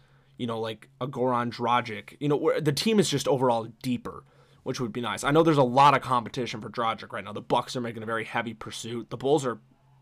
[0.42, 2.16] you know, like a Goran Dragic.
[2.18, 4.24] You know, the team is just overall deeper,
[4.64, 5.22] which would be nice.
[5.22, 7.32] I know there's a lot of competition for Dragic right now.
[7.32, 9.10] The Bucks are making a very heavy pursuit.
[9.10, 9.60] The Bulls are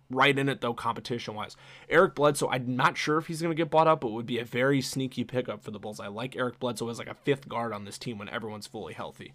[0.08, 1.58] right in it though, competition wise.
[1.90, 4.38] Eric Bledsoe, I'm not sure if he's going to get bought up, but would be
[4.38, 6.00] a very sneaky pickup for the Bulls.
[6.00, 8.94] I like Eric Bledsoe as like a fifth guard on this team when everyone's fully
[8.94, 9.34] healthy.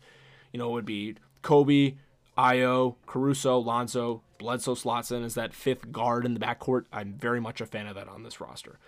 [0.53, 1.97] You know, it would be Coby,
[2.35, 6.85] Ayo, Caruso, Lonzo, Bledsoe slots in as that fifth guard in the backcourt.
[6.91, 8.79] I'm very much a fan of that on this roster.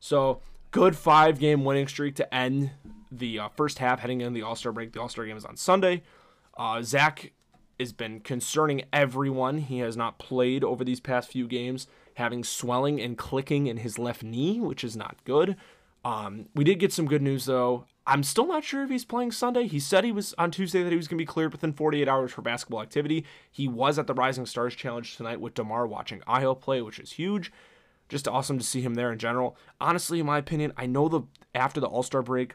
[0.00, 0.40] So
[0.76, 2.70] good five game winning streak to end
[3.10, 4.92] the uh, first half heading into the All Star break.
[4.92, 6.02] The All Star game is on Sunday.
[6.54, 7.32] Uh, Zach
[7.80, 9.56] has been concerning everyone.
[9.56, 11.86] He has not played over these past few games,
[12.16, 15.56] having swelling and clicking in his left knee, which is not good.
[16.04, 17.86] Um, we did get some good news though.
[18.06, 19.68] I'm still not sure if he's playing Sunday.
[19.68, 22.06] He said he was on Tuesday that he was going to be cleared within 48
[22.06, 23.24] hours for basketball activity.
[23.50, 27.12] He was at the Rising Stars Challenge tonight with DeMar watching Ayo play, which is
[27.12, 27.50] huge.
[28.08, 29.56] Just awesome to see him there in general.
[29.80, 31.22] Honestly, in my opinion, I know the
[31.54, 32.54] after the All Star break,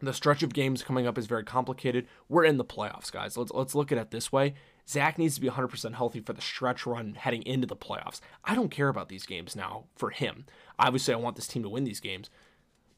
[0.00, 2.06] the stretch of games coming up is very complicated.
[2.28, 3.36] We're in the playoffs, guys.
[3.36, 4.54] Let's let's look at it this way.
[4.86, 8.20] Zach needs to be 100% healthy for the stretch run heading into the playoffs.
[8.44, 10.44] I don't care about these games now for him.
[10.78, 12.28] Obviously, I want this team to win these games,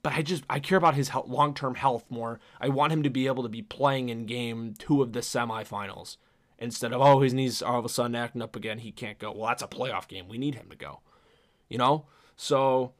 [0.02, 2.40] but I just I care about his long term health more.
[2.60, 6.16] I want him to be able to be playing in game two of the semifinals
[6.58, 8.78] instead of oh his knees are all of a sudden acting up again.
[8.78, 9.32] He can't go.
[9.32, 10.28] Well, that's a playoff game.
[10.28, 11.00] We need him to go.
[11.68, 12.92] You know, so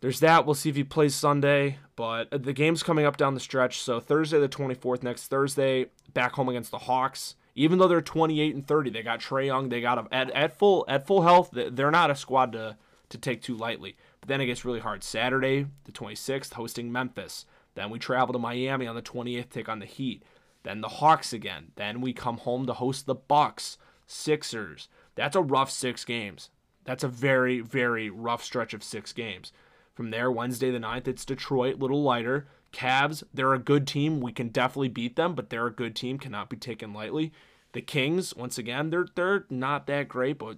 [0.00, 0.46] there's that.
[0.46, 3.80] We'll see if he plays Sunday, but uh, the game's coming up down the stretch.
[3.80, 7.36] So Thursday the 24th, next Thursday, back home against the Hawks.
[7.54, 9.68] Even though they're 28 and 30, they got Trae Young.
[9.68, 11.50] They got him at, at full at full health.
[11.52, 12.76] They're not a squad to
[13.10, 13.96] to take too lightly.
[14.20, 15.04] But then it gets really hard.
[15.04, 17.44] Saturday, the 26th, hosting Memphis.
[17.74, 20.22] Then we travel to Miami on the 28th, take on the Heat.
[20.62, 21.72] Then the Hawks again.
[21.76, 24.88] Then we come home to host the Bucks, Sixers.
[25.14, 26.50] That's a rough six games.
[26.84, 29.52] That's a very, very rough stretch of six games.
[29.94, 32.48] From there, Wednesday the 9th, it's Detroit, little lighter.
[32.72, 34.20] Cavs, they're a good team.
[34.20, 37.32] We can definitely beat them, but they're a good team, cannot be taken lightly.
[37.72, 40.56] The Kings, once again, they're they're not that great, but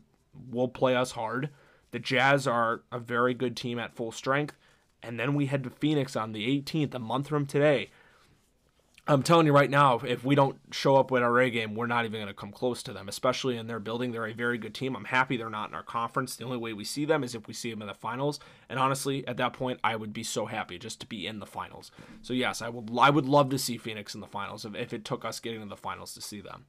[0.51, 1.51] will play us hard.
[1.91, 4.57] The Jazz are a very good team at full strength.
[5.03, 7.91] And then we head to Phoenix on the 18th, a month from today.
[9.07, 11.87] I'm telling you right now, if we don't show up with our A game, we're
[11.87, 14.13] not even going to come close to them, especially in their building.
[14.13, 14.97] They're a very good team.
[14.97, 16.37] I'm happy they're not in our conference.
[16.37, 18.41] The only way we see them is if we see them in the finals.
[18.71, 21.45] And honestly, at that point, I would be so happy just to be in the
[21.45, 21.91] finals.
[22.23, 24.95] So yes, I would I would love to see Phoenix in the finals if, if
[24.95, 26.65] it took us getting to the finals to see them.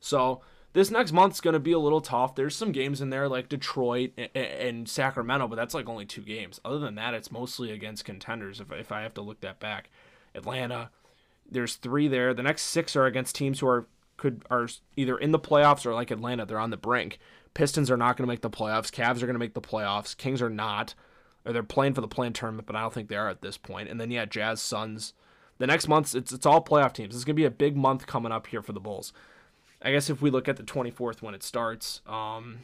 [0.00, 0.40] So
[0.72, 2.34] this next month's going to be a little tough.
[2.34, 6.60] There's some games in there like Detroit and Sacramento, but that's like only two games.
[6.64, 9.90] Other than that, it's mostly against contenders if, if I have to look that back.
[10.34, 10.90] Atlanta,
[11.50, 12.34] there's three there.
[12.34, 15.94] The next six are against teams who are could are either in the playoffs or
[15.94, 17.18] like Atlanta, they're on the brink.
[17.52, 18.90] Pistons are not going to make the playoffs.
[18.90, 20.16] Cavs are going to make the playoffs.
[20.16, 20.94] Kings are not.
[21.44, 23.58] Or they're playing for the play tournament, but I don't think they are at this
[23.58, 23.88] point.
[23.88, 25.12] And then yeah, Jazz, Suns.
[25.58, 27.14] The next month, it's it's all playoff teams.
[27.14, 29.12] It's going to be a big month coming up here for the Bulls.
[29.82, 32.60] I guess if we look at the 24th when it starts, um,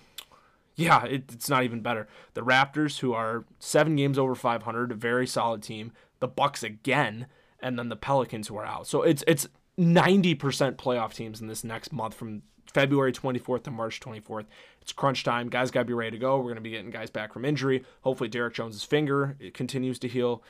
[0.74, 2.08] yeah, it, it's not even better.
[2.34, 5.92] The Raptors, who are seven games over 500, a very solid team.
[6.18, 7.26] The Bucks again,
[7.62, 8.86] and then the Pelicans, who are out.
[8.86, 10.36] So it's it's 90%
[10.76, 14.46] playoff teams in this next month from February 24th to March 24th.
[14.82, 15.48] It's crunch time.
[15.48, 16.36] Guys got to be ready to go.
[16.36, 17.84] We're going to be getting guys back from injury.
[18.02, 20.42] Hopefully, Derrick Jones's finger it continues to heal.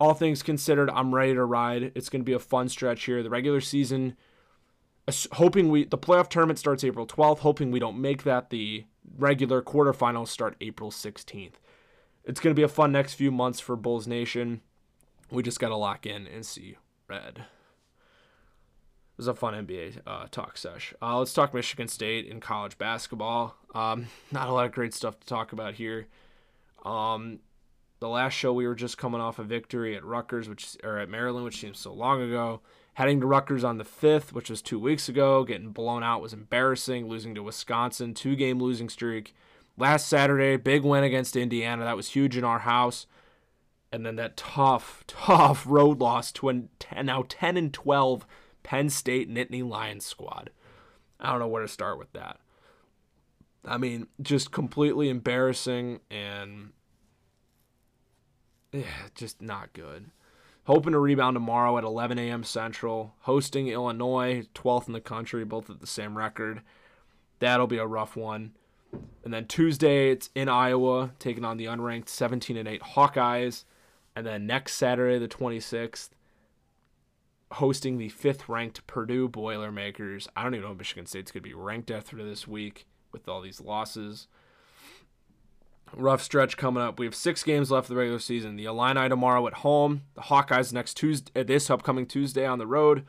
[0.00, 1.92] All things considered, I'm ready to ride.
[1.94, 3.22] It's going to be a fun stretch here.
[3.22, 4.16] The regular season
[5.32, 8.84] hoping we the playoff tournament starts April 12th, hoping we don't make that the
[9.18, 11.54] regular quarterfinals start April 16th.
[12.24, 14.62] It's going to be a fun next few months for Bulls Nation.
[15.34, 16.76] We just got to lock in and see
[17.08, 17.38] red.
[17.38, 20.94] It was a fun NBA uh, talk sesh.
[21.02, 23.56] Uh, let's talk Michigan State in college basketball.
[23.74, 26.06] Um, not a lot of great stuff to talk about here.
[26.84, 27.40] Um,
[28.00, 31.08] the last show we were just coming off a victory at Rutgers, which or at
[31.08, 32.60] Maryland, which seems so long ago
[32.94, 35.42] Heading to Rutgers on the 5th, which was two weeks ago.
[35.42, 37.08] Getting blown out was embarrassing.
[37.08, 39.34] Losing to Wisconsin, two game losing streak.
[39.76, 41.82] Last Saturday, big win against Indiana.
[41.84, 43.08] That was huge in our house.
[43.94, 48.26] And then that tough, tough road loss to a 10, now 10 and 12
[48.64, 50.50] Penn State Nittany Lions squad.
[51.20, 52.40] I don't know where to start with that.
[53.64, 56.72] I mean, just completely embarrassing and
[58.72, 58.82] yeah,
[59.14, 60.10] just not good.
[60.64, 62.42] Hoping to rebound tomorrow at 11 a.m.
[62.42, 63.14] Central.
[63.20, 66.62] Hosting Illinois, 12th in the country, both at the same record.
[67.38, 68.54] That'll be a rough one.
[69.22, 73.64] And then Tuesday, it's in Iowa, taking on the unranked 17 and 8 Hawkeyes.
[74.16, 76.10] And then next Saturday, the 26th,
[77.52, 80.28] hosting the fifth ranked Purdue Boilermakers.
[80.36, 83.28] I don't even know if Michigan State's going to be ranked after this week with
[83.28, 84.28] all these losses.
[85.96, 86.98] Rough stretch coming up.
[86.98, 88.56] We have six games left of the regular season.
[88.56, 90.02] The Illini tomorrow at home.
[90.14, 93.04] The Hawkeyes next Tuesday, uh, this upcoming Tuesday on the road.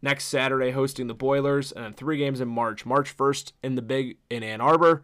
[0.00, 2.84] Next Saturday hosting the Boilers, and then three games in March.
[2.84, 5.02] March 1st in the Big in Ann Arbor.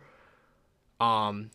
[0.99, 1.51] Um,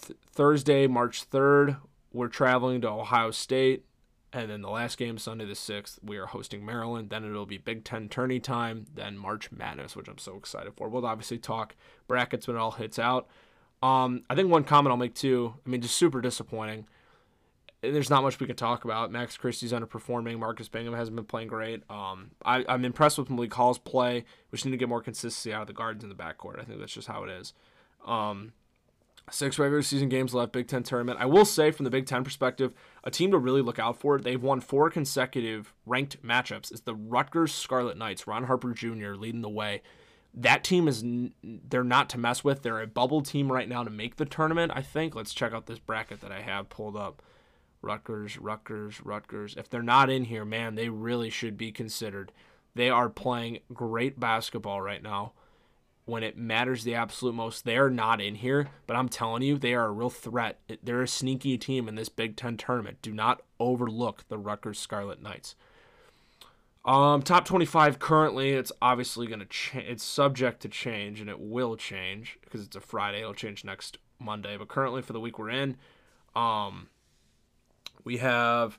[0.00, 1.76] th- Thursday, March 3rd,
[2.12, 3.84] we're traveling to Ohio State.
[4.30, 7.08] And then the last game, Sunday the 6th, we are hosting Maryland.
[7.08, 8.84] Then it'll be Big Ten tourney time.
[8.94, 10.88] Then March Madness, which I'm so excited for.
[10.88, 11.74] We'll obviously talk
[12.06, 13.26] brackets when it all hits out.
[13.82, 16.86] Um, I think one comment I'll make too, I mean, just super disappointing.
[17.82, 19.12] And There's not much we can talk about.
[19.12, 20.38] Max Christie's underperforming.
[20.38, 21.88] Marcus Bingham hasn't been playing great.
[21.88, 24.24] Um, I, I'm impressed with Malik Hall's play.
[24.50, 26.58] We just need to get more consistency out of the guards in the backcourt.
[26.60, 27.54] I think that's just how it is.
[28.04, 28.52] Um,
[29.30, 31.18] Six regular season games left, Big Ten tournament.
[31.20, 32.72] I will say, from the Big Ten perspective,
[33.04, 34.18] a team to really look out for.
[34.18, 36.70] They've won four consecutive ranked matchups.
[36.70, 38.26] It's the Rutgers Scarlet Knights.
[38.26, 39.14] Ron Harper Jr.
[39.14, 39.82] leading the way.
[40.34, 41.04] That team is
[41.42, 42.62] they're not to mess with.
[42.62, 44.72] They're a bubble team right now to make the tournament.
[44.74, 45.14] I think.
[45.14, 47.22] Let's check out this bracket that I have pulled up.
[47.80, 49.54] Rutgers, Rutgers, Rutgers.
[49.56, 52.32] If they're not in here, man, they really should be considered.
[52.74, 55.32] They are playing great basketball right now
[56.08, 57.64] when it matters the absolute most.
[57.64, 60.58] They're not in here, but I'm telling you, they are a real threat.
[60.82, 62.98] They're a sneaky team in this Big Ten tournament.
[63.02, 65.54] Do not overlook the Rutgers Scarlet Knights.
[66.84, 69.86] Um, top 25 currently, it's obviously going to change.
[69.86, 73.20] It's subject to change, and it will change because it's a Friday.
[73.20, 74.56] It'll change next Monday.
[74.56, 75.76] But currently, for the week we're in,
[76.34, 76.88] um,
[78.04, 78.78] we have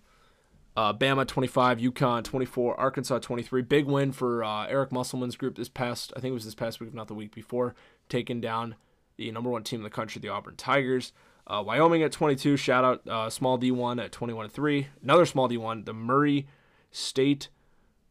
[0.76, 3.62] uh, Bama 25, UConn 24, Arkansas 23.
[3.64, 6.80] Big win for uh, Eric Musselman's group this past, I think it was this past
[6.80, 7.76] week, if not the week before,
[8.08, 8.76] taking down
[9.18, 11.12] the number one team in the country, the Auburn Tigers.
[11.46, 12.58] Uh, Wyoming at 22.
[12.58, 14.88] Shout out uh, small D1 at 21 3.
[15.04, 16.48] Another small D1, the Murray
[16.92, 17.50] State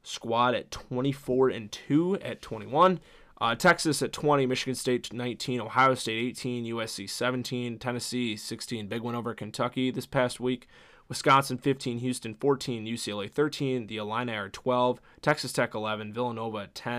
[0.03, 3.01] squad at 24 and 2 at 21.
[3.41, 8.89] Uh, Texas at 20, Michigan State 19, Ohio State 18, USC 17, Tennessee 16.
[8.89, 10.67] Big win over Kentucky this past week.
[11.09, 16.75] Wisconsin 15, Houston 14, UCLA 13, the Illini are 12, Texas Tech 11, Villanova at
[16.75, 16.97] 10.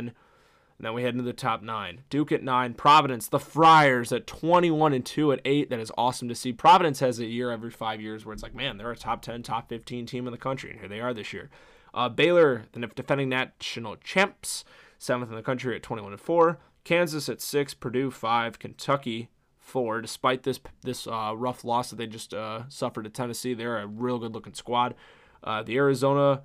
[0.79, 2.03] And then we head into the top nine.
[2.09, 5.69] Duke at nine, Providence, the Friars at 21 and 2 at eight.
[5.69, 6.53] That is awesome to see.
[6.53, 9.43] Providence has a year every five years where it's like, man, they're a top 10,
[9.43, 11.49] top 15 team in the country, and here they are this year.
[11.93, 14.63] Uh, Baylor, the defending national champs,
[14.97, 16.59] seventh in the country at 21 and 4.
[16.83, 19.29] Kansas at six, Purdue five, Kentucky
[19.69, 20.01] four.
[20.01, 23.87] Despite this this uh, rough loss that they just uh, suffered at Tennessee, they're a
[23.87, 24.95] real good looking squad.
[25.43, 26.41] Uh, the Arizona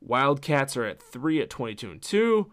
[0.00, 2.52] Wildcats are at three at 22 and two.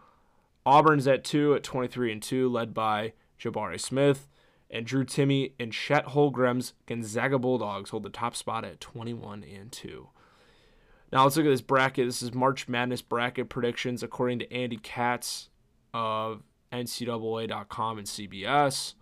[0.66, 4.28] Auburn's at two at 23 and two, led by Jabari Smith.
[4.70, 9.72] And Drew Timme and Chet Holmgren's Gonzaga Bulldogs hold the top spot at 21 and
[9.72, 10.10] 2.
[11.12, 12.06] Now let's look at this bracket.
[12.06, 15.50] This is March Madness bracket predictions according to Andy Katz
[15.92, 18.94] of NCAA.com and CBS.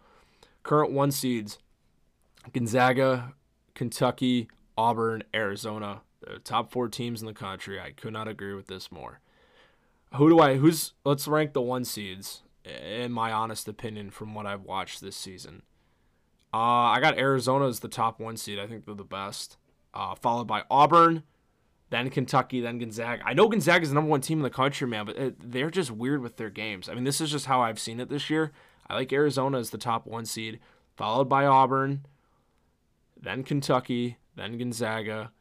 [0.68, 1.60] Current one seeds
[2.52, 3.34] Gonzaga,
[3.74, 6.02] Kentucky, Auburn, Arizona.
[6.20, 7.80] The top four teams in the country.
[7.80, 9.22] I could not agree with this more.
[10.16, 14.46] Who do I who's let's rank the one seeds in my honest opinion from what
[14.46, 15.62] I've watched this season.
[16.54, 18.60] Uh, I got Arizona as the top one seed.
[18.60, 19.58] I think they're the best.
[19.94, 21.24] Uh, followed by Auburn,
[21.92, 23.24] then Kentucky, then Gonzaga.
[23.26, 25.70] I know Gonzaga is the number one team in the country, man, but it, they're
[25.70, 26.90] just weird with their games.
[26.90, 28.52] I mean, this is just how I've seen it this year.
[28.90, 30.60] I like Arizona as the top one seed,
[30.96, 32.06] followed by Auburn,
[33.20, 35.32] then Kentucky, then Gonzaga.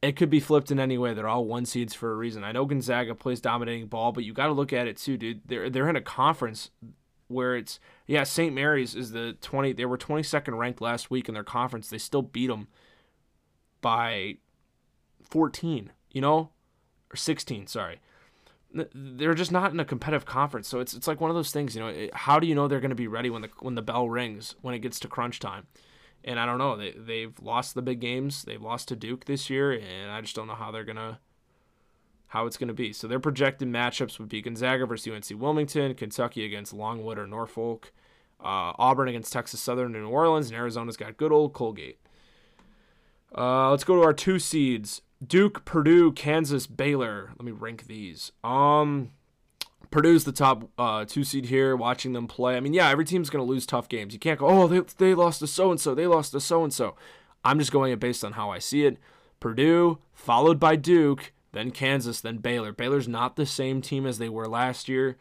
[0.00, 1.12] It could be flipped in any way.
[1.12, 2.44] They're all one seeds for a reason.
[2.44, 5.42] I know Gonzaga plays dominating ball, but you got to look at it too, dude.
[5.46, 6.70] They're they're in a conference
[7.26, 8.54] where it's yeah, St.
[8.54, 11.90] Mary's is the 20 they were 22nd ranked last week in their conference.
[11.90, 12.68] They still beat them
[13.80, 14.36] by
[15.22, 16.50] 14, you know?
[17.12, 18.00] Or 16, sorry
[18.94, 20.68] they're just not in a competitive conference.
[20.68, 22.08] So it's it's like one of those things, you know.
[22.12, 24.54] How do you know they're going to be ready when the when the bell rings
[24.62, 25.66] when it gets to crunch time?
[26.24, 26.76] And I don't know.
[26.76, 28.44] They they've lost the big games.
[28.44, 31.20] They've lost to Duke this year, and I just don't know how they're gonna
[32.28, 32.92] how it's going to be.
[32.92, 37.92] So their projected matchups would be Gonzaga versus UNC Wilmington, Kentucky against Longwood or Norfolk,
[38.40, 41.98] uh, Auburn against Texas Southern and New Orleans, and Arizona's got good old Colgate.
[43.36, 47.30] Uh, let's go to our two seeds: Duke, Purdue, Kansas, Baylor.
[47.38, 48.32] Let me rank these.
[48.44, 49.10] Um,
[49.90, 51.74] Purdue's the top uh, two seed here.
[51.74, 54.12] Watching them play, I mean, yeah, every team's gonna lose tough games.
[54.12, 56.62] You can't go, oh, they they lost to so and so, they lost to so
[56.62, 56.94] and so.
[57.44, 58.98] I'm just going it based on how I see it.
[59.40, 62.72] Purdue, followed by Duke, then Kansas, then Baylor.
[62.72, 65.16] Baylor's not the same team as they were last year.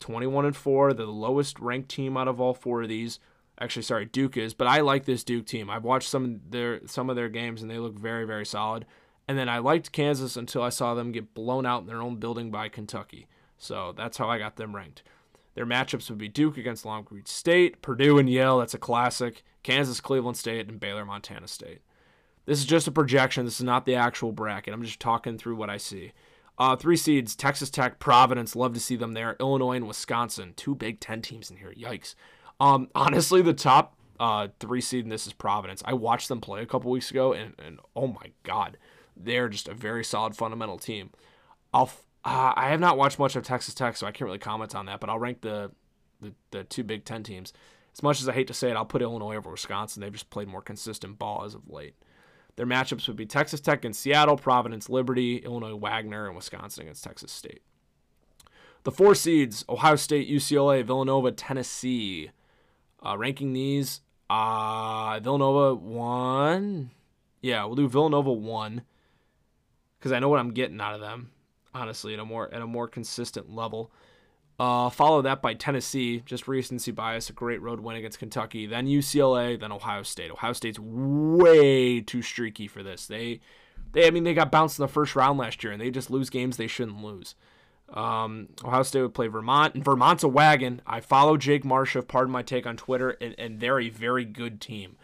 [0.00, 3.20] 21 and 4, they're the lowest ranked team out of all four of these.
[3.60, 5.70] Actually, sorry, Duke is, but I like this Duke team.
[5.70, 8.86] I've watched some of their some of their games and they look very very solid.
[9.28, 12.16] And then I liked Kansas until I saw them get blown out in their own
[12.16, 13.28] building by Kentucky.
[13.56, 15.02] So that's how I got them ranked.
[15.54, 19.44] Their matchups would be Duke against Long Beach State, Purdue and Yale, that's a classic,
[19.62, 21.82] Kansas, Cleveland State, and Baylor, Montana State.
[22.46, 23.44] This is just a projection.
[23.44, 24.74] This is not the actual bracket.
[24.74, 26.12] I'm just talking through what I see.
[26.58, 28.56] Uh, three seeds: Texas Tech, Providence.
[28.56, 29.36] Love to see them there.
[29.38, 30.54] Illinois and Wisconsin.
[30.56, 31.72] Two Big Ten teams in here.
[31.78, 32.14] Yikes.
[32.58, 35.82] Um, honestly, the top uh, three seed in this is Providence.
[35.84, 38.76] I watched them play a couple weeks ago, and, and oh my god,
[39.16, 41.10] they're just a very solid fundamental team.
[41.72, 41.90] I'll
[42.24, 44.86] uh, I have not watched much of Texas Tech, so I can't really comment on
[44.86, 45.00] that.
[45.00, 45.72] But I'll rank the
[46.20, 47.52] the, the two Big Ten teams.
[47.92, 50.00] As much as I hate to say it, I'll put Illinois over Wisconsin.
[50.00, 51.94] They've just played more consistent ball as of late.
[52.56, 57.04] Their matchups would be Texas Tech and Seattle, Providence, Liberty, Illinois, Wagner, and Wisconsin against
[57.04, 57.62] Texas State.
[58.84, 62.30] The four seeds Ohio State, UCLA, Villanova, Tennessee.
[63.04, 66.90] Uh, ranking these, uh, Villanova one.
[67.40, 68.82] Yeah, we'll do Villanova one
[70.02, 71.30] because I know what I'm getting out of them.
[71.72, 73.92] Honestly, at a more at a more consistent level.
[74.58, 78.66] Uh, follow that by Tennessee, just recency bias, a great road win against Kentucky.
[78.66, 80.30] Then UCLA, then Ohio State.
[80.30, 83.06] Ohio State's way too streaky for this.
[83.06, 83.40] They,
[83.92, 86.10] they, I mean, they got bounced in the first round last year, and they just
[86.10, 87.34] lose games they shouldn't lose.
[87.92, 90.82] Um, Ohio State would play Vermont, and Vermont's a wagon.
[90.86, 94.60] I follow Jake Marshall, pardon my take on Twitter, and, and they're a very good
[94.60, 94.96] team.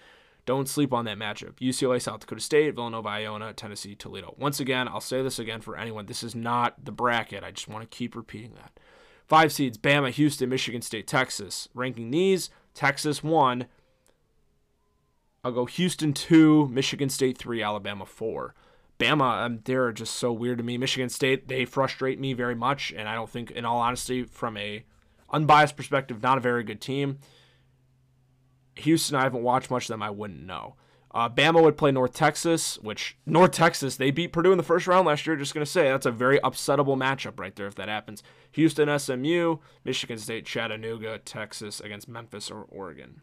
[0.48, 1.56] Don't sleep on that matchup.
[1.56, 4.34] UCLA, South Dakota State, Villanova, Iona, Tennessee, Toledo.
[4.38, 6.06] Once again, I'll say this again for anyone.
[6.06, 7.44] This is not the bracket.
[7.44, 8.80] I just want to keep repeating that.
[9.26, 11.68] Five seeds Bama, Houston, Michigan State, Texas.
[11.74, 13.66] Ranking these Texas 1.
[15.44, 18.54] I'll go Houston 2, Michigan State 3, Alabama 4.
[18.98, 20.78] Bama, um, they're just so weird to me.
[20.78, 24.56] Michigan State, they frustrate me very much, and I don't think, in all honesty, from
[24.56, 24.82] a
[25.30, 27.18] unbiased perspective, not a very good team.
[28.80, 30.02] Houston, I haven't watched much of them.
[30.02, 30.76] I wouldn't know.
[31.10, 34.86] Uh, Bama would play North Texas, which North Texas they beat Purdue in the first
[34.86, 35.36] round last year.
[35.36, 38.22] Just gonna say that's a very upsettable matchup right there if that happens.
[38.52, 43.22] Houston, SMU, Michigan State, Chattanooga, Texas against Memphis or Oregon.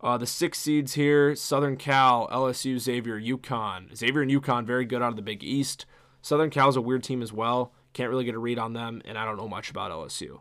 [0.00, 3.96] Uh, the six seeds here: Southern Cal, LSU, Xavier, UConn.
[3.96, 5.86] Xavier and UConn very good out of the Big East.
[6.22, 7.72] Southern Cal's a weird team as well.
[7.94, 10.40] Can't really get a read on them, and I don't know much about LSU.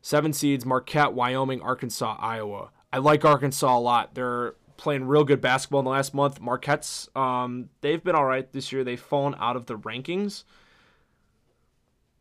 [0.00, 2.70] Seven seeds: Marquette, Wyoming, Arkansas, Iowa.
[2.92, 4.14] I like Arkansas a lot.
[4.14, 6.40] They're playing real good basketball in the last month.
[6.40, 8.84] Marquette's, um, they've been all right this year.
[8.84, 10.44] They've fallen out of the rankings,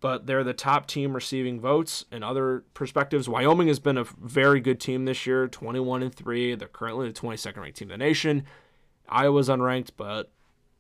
[0.01, 2.03] but they're the top team receiving votes.
[2.11, 6.55] In other perspectives, Wyoming has been a very good team this year, 21 and three.
[6.55, 8.43] They're currently the 22nd ranked team in the nation.
[9.07, 10.31] Iowa's unranked, but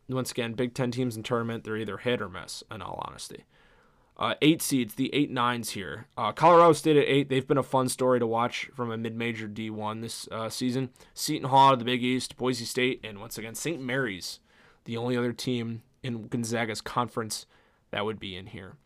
[0.09, 2.63] once again, Big Ten teams in tournament, they're either hit or miss.
[2.69, 3.45] In all honesty.
[4.19, 6.07] Uh, eight seeds, the eight nines here.
[6.17, 7.29] Uh, Colorado State at eight.
[7.29, 10.89] They've been a fun story to watch from a mid-major D1 this uh, season.
[11.13, 13.79] Seton Hall of the Big East, Boise State, and once again St.
[13.79, 14.39] Mary's,
[14.85, 17.45] the only other team in Gonzaga's conference
[17.91, 18.77] that would be in here.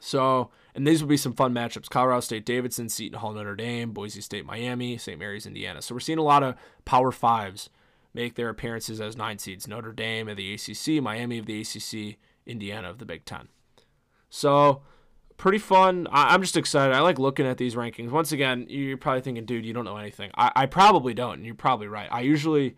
[0.00, 3.92] So, and these would be some fun matchups: Colorado State, Davidson, Seton Hall, Notre Dame,
[3.92, 5.18] Boise State, Miami, St.
[5.18, 5.82] Mary's, Indiana.
[5.82, 6.54] So we're seeing a lot of
[6.86, 7.68] Power Fives
[8.14, 12.16] make their appearances as nine seeds: Notre Dame of the ACC, Miami of the ACC,
[12.46, 13.48] Indiana of the Big Ten.
[14.30, 14.82] So
[15.36, 16.06] pretty fun.
[16.10, 16.94] I, am just excited.
[16.94, 18.10] I like looking at these rankings.
[18.10, 20.30] Once again, you're probably thinking, dude, you don't know anything.
[20.36, 22.08] I, I probably don't, and you're probably right.
[22.10, 22.76] I usually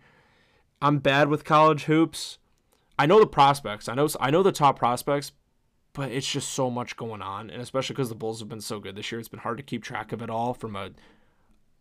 [0.81, 2.37] I'm bad with college hoops.
[2.97, 3.89] I know the prospects.
[3.89, 5.31] I know I know the top prospects,
[5.93, 8.79] but it's just so much going on, and especially because the Bulls have been so
[8.79, 10.91] good this year, it's been hard to keep track of it all from a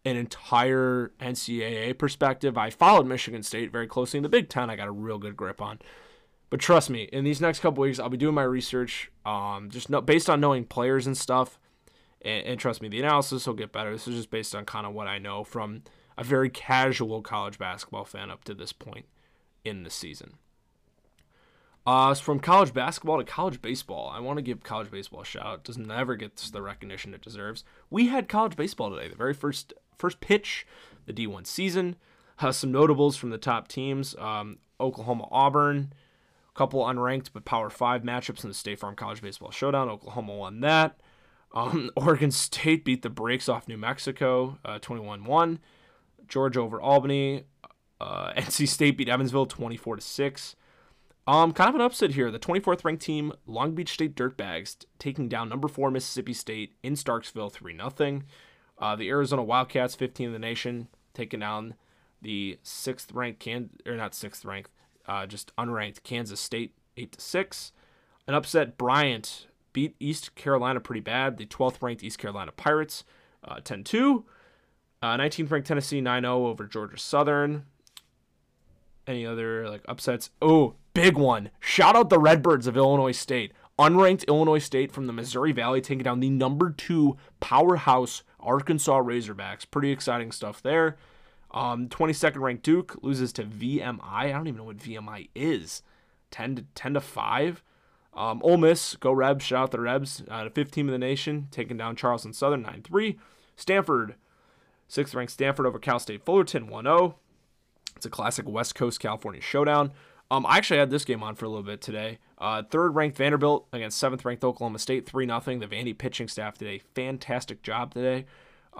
[0.05, 2.57] an entire NCAA perspective.
[2.57, 4.71] I followed Michigan State very closely in the Big Ten.
[4.71, 5.79] I got a real good grip on.
[6.51, 9.89] But trust me, in these next couple weeks, I'll be doing my research, um, just
[9.89, 11.61] no, based on knowing players and stuff.
[12.23, 13.93] And, and trust me, the analysis will get better.
[13.93, 15.85] This is just based on kind of what I know from
[16.19, 19.07] a very casual college basketball fan up to this point
[19.65, 20.35] in the season.
[21.87, 25.25] Uh, so from college basketball to college baseball, I want to give college baseball a
[25.25, 25.61] shout.
[25.61, 27.65] It does never get the recognition it deserves.
[27.89, 30.67] We had college baseball today, the very first first pitch,
[31.07, 31.97] the D1 season.
[32.39, 35.93] Uh, some notables from the top teams: um, Oklahoma, Auburn,
[36.51, 39.89] A couple unranked but Power Five matchups in the State Farm College Baseball Showdown.
[39.89, 41.01] Oklahoma won that.
[41.53, 45.59] Um, Oregon State beat the brakes off New Mexico, uh, 21 uh, 1.
[46.29, 47.45] Georgia over Albany.
[48.01, 50.57] Uh, NC State beat Evansville 24 6.
[51.27, 52.31] Um, kind of an upset here.
[52.31, 56.95] The 24th ranked team, Long Beach State Dirtbags, taking down number four Mississippi State in
[56.95, 58.23] Starkville 3 0.
[58.79, 61.75] Uh, the Arizona Wildcats, 15 in the nation, taking down
[62.23, 64.71] the sixth ranked Can or not sixth ranked,
[65.11, 67.73] uh, just unranked Kansas State, 8 to 6.
[68.29, 71.37] An upset Bryant beat East Carolina pretty bad.
[71.37, 73.05] The 12th ranked East Carolina Pirates,
[73.45, 74.25] uh, 10 uh, 2.
[75.03, 77.65] 19th ranked Tennessee 9 0 over Georgia Southern.
[79.07, 80.31] Any other like upsets?
[80.41, 81.51] Oh, big one.
[81.59, 83.53] Shout out the Redbirds of Illinois State.
[83.79, 89.69] Unranked Illinois State from the Missouri Valley taking down the number two powerhouse Arkansas Razorbacks.
[89.69, 90.97] Pretty exciting stuff there.
[91.53, 94.01] Um, 22nd ranked Duke loses to VMI.
[94.03, 95.83] I don't even know what VMI is.
[96.31, 97.63] 10 to 10 to 5.
[98.15, 100.99] Um, Ole Miss, go Rebs, shout out the Rebs, uh, the fifth team in the
[100.99, 103.19] nation, taking down Charleston Southern 9 3.
[103.57, 104.15] Stanford,
[104.89, 107.17] sixth ranked Stanford over Cal State Fullerton 1 0.
[107.97, 109.93] It's a classic West Coast California showdown.
[110.31, 112.19] Um, I actually had this game on for a little bit today.
[112.39, 115.41] Uh, third ranked Vanderbilt against seventh ranked Oklahoma State, 3 0.
[115.41, 118.27] The Vandy pitching staff did a fantastic job today.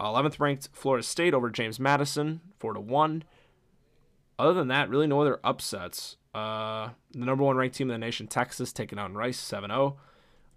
[0.01, 3.23] Uh, 11th ranked Florida State over James Madison, 4 to 1.
[4.39, 6.17] Other than that, really no other upsets.
[6.35, 9.99] Uh, the number one ranked team in the nation, Texas, taking on Rice 7 0.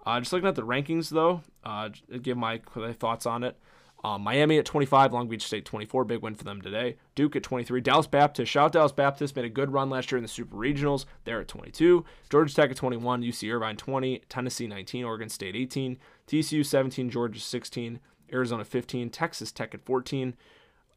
[0.06, 1.90] Uh, just looking at the rankings, though, uh,
[2.22, 2.62] give my
[2.98, 3.58] thoughts on it.
[4.06, 6.98] Um, Miami at 25, Long Beach State 24, big win for them today.
[7.16, 10.18] Duke at 23, Dallas Baptist, shout out Dallas Baptist, made a good run last year
[10.18, 11.06] in the Super Regionals.
[11.24, 12.04] They're at 22.
[12.30, 17.40] Georgia Tech at 21, UC Irvine 20, Tennessee 19, Oregon State 18, TCU 17, Georgia
[17.40, 18.00] 16,
[18.32, 20.36] Arizona 15, Texas Tech at 14,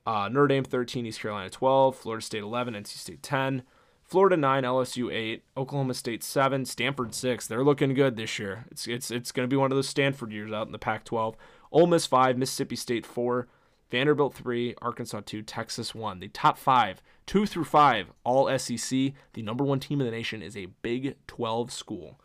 [0.07, 3.63] uh, Notre Dame 13, East Carolina 12, Florida State 11, NC State 10,
[4.05, 7.47] Florida 9, LSU 8, Oklahoma State 7, Stanford 6.
[7.49, 8.65] They're looking good this year.
[8.71, 11.35] It's it's it's going to be one of those Stanford years out in the Pac-12.
[11.73, 13.49] Ole Miss 5, Mississippi State 4,
[13.91, 16.21] Vanderbilt 3, Arkansas 2, Texas 1.
[16.21, 19.13] The top 5, 2 through 5, all SEC.
[19.33, 22.21] The number 1 team in the nation is a Big 12 school.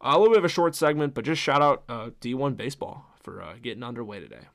[0.00, 3.42] A little bit of a short segment, but just shout out uh, D1 baseball for
[3.42, 4.48] uh, getting underway today.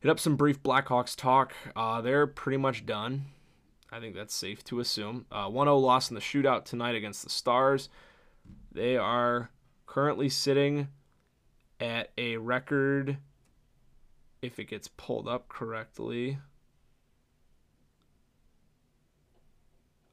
[0.00, 1.54] Hit up some brief Blackhawks talk.
[1.76, 3.26] Uh, they're pretty much done.
[3.90, 5.26] I think that's safe to assume.
[5.30, 7.88] Uh, 1 0 loss in the shootout tonight against the Stars.
[8.72, 9.50] They are
[9.86, 10.88] currently sitting
[11.78, 13.18] at a record,
[14.40, 16.38] if it gets pulled up correctly,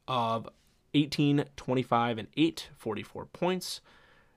[0.08, 0.50] of
[0.94, 3.82] 18, 25, and 8, 44 points.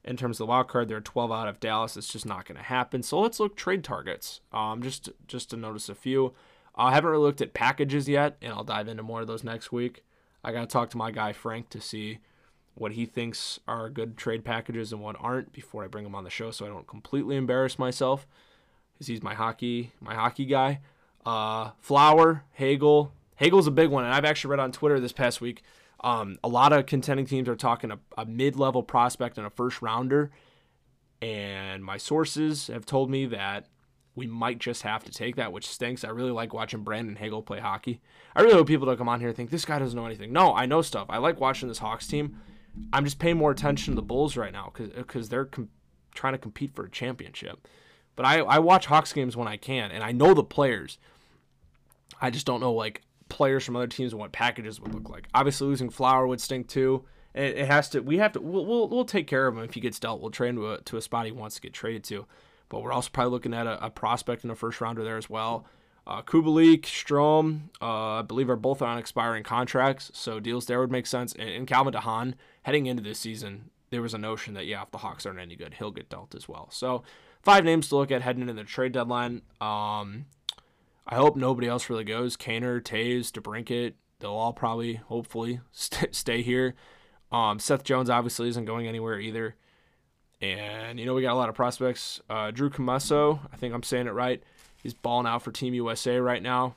[0.05, 1.97] In terms of the wild card, they're 12 out of Dallas.
[1.97, 3.03] It's just not going to happen.
[3.03, 4.41] So let's look trade targets.
[4.53, 6.35] Um, just just to notice a few.
[6.75, 9.71] I haven't really looked at packages yet, and I'll dive into more of those next
[9.71, 10.03] week.
[10.43, 12.19] I got to talk to my guy Frank to see
[12.75, 16.25] what he thinks are good trade packages and what aren't before I bring him on
[16.25, 18.27] the show, so I don't completely embarrass myself.
[18.95, 20.81] Because he's my hockey my hockey guy.
[21.25, 23.13] Uh, Flower, Hagel.
[23.37, 25.63] Hagel's a big one, and I've actually read on Twitter this past week.
[26.03, 29.83] Um, a lot of contending teams are talking a, a mid-level prospect and a first
[29.83, 30.31] rounder,
[31.21, 33.67] and my sources have told me that
[34.15, 36.05] we might just have to take that, which stinks.
[36.05, 38.01] I really like watching Brandon Hagel play hockey.
[38.35, 40.33] I really hope people don't come on here and think this guy doesn't know anything.
[40.33, 41.07] No, I know stuff.
[41.09, 42.37] I like watching this Hawks team.
[42.93, 45.71] I'm just paying more attention to the Bulls right now because they're com-
[46.15, 47.69] trying to compete for a championship.
[48.17, 50.99] But I, I watch Hawks games when I can, and I know the players.
[52.21, 53.03] I just don't know like
[53.33, 55.29] players from other teams and what packages would look like.
[55.35, 57.05] Obviously, losing Flower would stink too.
[57.35, 58.01] It, it has to.
[58.01, 58.41] We have to.
[58.41, 60.21] We'll, we'll, we'll take care of him if he gets dealt.
[60.21, 62.27] We'll trade him to a, to a spot he wants to get traded to
[62.73, 65.29] but we're also probably looking at a, a prospect in a first rounder there as
[65.29, 65.67] well.
[66.07, 70.91] Uh, Kubalik, Strome, uh, I believe are both on expiring contracts, so deals there would
[70.91, 71.35] make sense.
[71.35, 74.81] And, and Calvin de Haan, heading into this season, there was a notion that, yeah,
[74.81, 76.69] if the Hawks aren't any good, he'll get dealt as well.
[76.73, 77.03] So
[77.43, 79.43] five names to look at heading into the trade deadline.
[79.61, 80.25] Um,
[81.07, 82.37] I hope nobody else really goes.
[82.37, 86.75] Kaner, Toews, DeBrincat, they'll all probably, hopefully, st- stay here.
[87.31, 89.57] Um, Seth Jones obviously isn't going anywhere either.
[90.41, 92.21] And, you know, we got a lot of prospects.
[92.29, 94.43] Uh, Drew Commesso, I think I'm saying it right.
[94.83, 96.75] He's balling out for Team USA right now.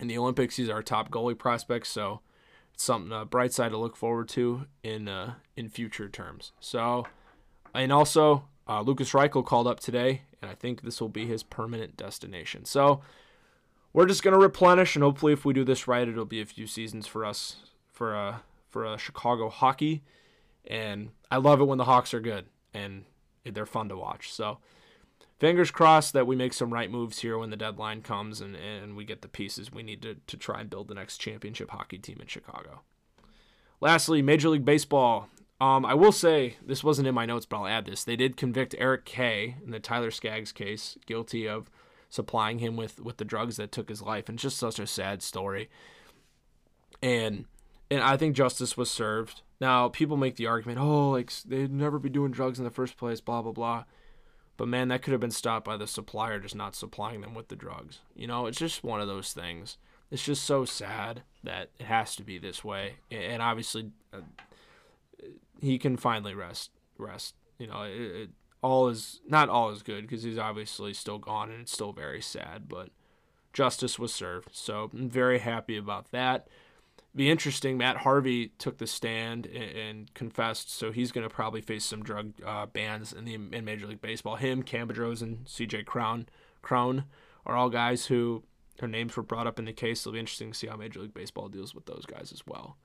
[0.00, 1.86] In the Olympics, he's our top goalie prospect.
[1.86, 2.20] So
[2.74, 6.52] it's something, uh, bright side to look forward to in uh, in future terms.
[6.58, 7.06] So,
[7.74, 11.42] and also, uh, Lukas Reichel called up today, and I think this will be his
[11.42, 12.64] permanent destination.
[12.64, 13.02] So
[13.92, 16.66] we're just to replenish, and hopefully, if we do this right, it'll be a few
[16.66, 17.56] seasons for us
[17.92, 18.38] for uh,
[18.68, 20.02] for uh, Chicago hockey.
[20.66, 23.04] And I love it when the Hawks are good and
[23.44, 24.32] they're fun to watch.
[24.32, 24.58] So
[25.38, 28.96] fingers crossed that we make some right moves here when the deadline comes and, and
[28.96, 31.98] we get the pieces we need to, to try and build the next championship hockey
[31.98, 32.82] team in Chicago.
[33.80, 35.28] Lastly, Major League Baseball.
[35.60, 38.04] Um, I will say this wasn't in my notes, but I'll add this.
[38.04, 41.70] They did convict Eric Kay in the Tyler Skaggs case, guilty of
[42.10, 45.22] supplying him with with the drugs that took his life, and just such a sad
[45.22, 45.70] story.
[47.02, 47.46] And
[47.90, 49.40] and I think justice was served.
[49.60, 52.96] Now people make the argument, oh, like they'd never be doing drugs in the first
[52.98, 53.84] place, blah blah blah.
[54.56, 57.48] But man, that could have been stopped by the supplier just not supplying them with
[57.48, 58.00] the drugs.
[58.14, 59.78] You know, it's just one of those things.
[60.10, 62.96] It's just so sad that it has to be this way.
[63.10, 64.18] And obviously, uh,
[65.60, 66.72] he can finally rest.
[66.98, 67.36] Rest.
[67.58, 68.30] You know, it, it,
[68.62, 72.20] all is not all is good because he's obviously still gone, and it's still very
[72.20, 72.68] sad.
[72.68, 72.90] But
[73.52, 76.48] justice was served, so I'm very happy about that
[77.14, 77.76] be interesting.
[77.76, 82.02] Matt Harvey took the stand and, and confessed, so he's going to probably face some
[82.02, 84.36] drug uh, bans in the in Major League Baseball.
[84.36, 85.84] Him, Cam Bedrosian, and C.J.
[85.84, 86.28] Crown,
[86.62, 87.04] Cron
[87.44, 88.44] are all guys who
[88.78, 90.02] their names were brought up in the case.
[90.02, 92.76] It'll be interesting to see how Major League Baseball deals with those guys as well.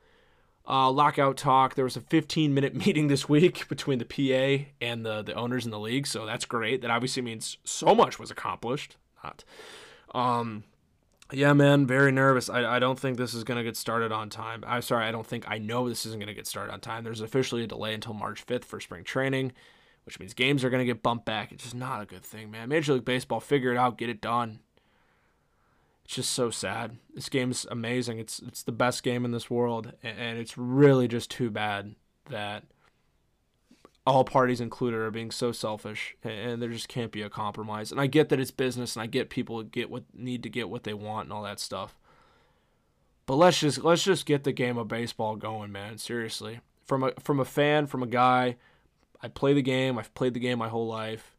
[0.67, 1.75] Uh, lockout talk.
[1.75, 5.65] There was a 15 minute meeting this week between the PA and the the owners
[5.65, 6.81] in the league, so that's great.
[6.81, 8.97] That obviously means so much was accomplished.
[9.23, 9.43] Not.
[10.13, 10.63] Um,
[11.31, 12.49] yeah, man, very nervous.
[12.49, 14.63] I, I don't think this is going to get started on time.
[14.65, 17.03] I'm sorry, I don't think I know this isn't going to get started on time.
[17.03, 19.51] There's officially a delay until March 5th for spring training,
[20.05, 21.51] which means games are going to get bumped back.
[21.51, 22.69] It's just not a good thing, man.
[22.69, 24.59] Major League Baseball, figure it out, get it done.
[26.05, 26.97] It's just so sad.
[27.15, 28.19] This game's amazing.
[28.19, 31.95] It's it's the best game in this world, and it's really just too bad
[32.29, 32.63] that
[34.05, 37.91] all parties included are being so selfish and there just can't be a compromise.
[37.91, 40.69] And i get that it's business and i get people get what need to get
[40.69, 41.97] what they want and all that stuff.
[43.25, 46.59] But let's just let's just get the game of baseball going man seriously.
[46.85, 48.57] From a from a fan from a guy
[49.23, 49.97] i play the game.
[49.97, 51.35] I've played the game my whole life.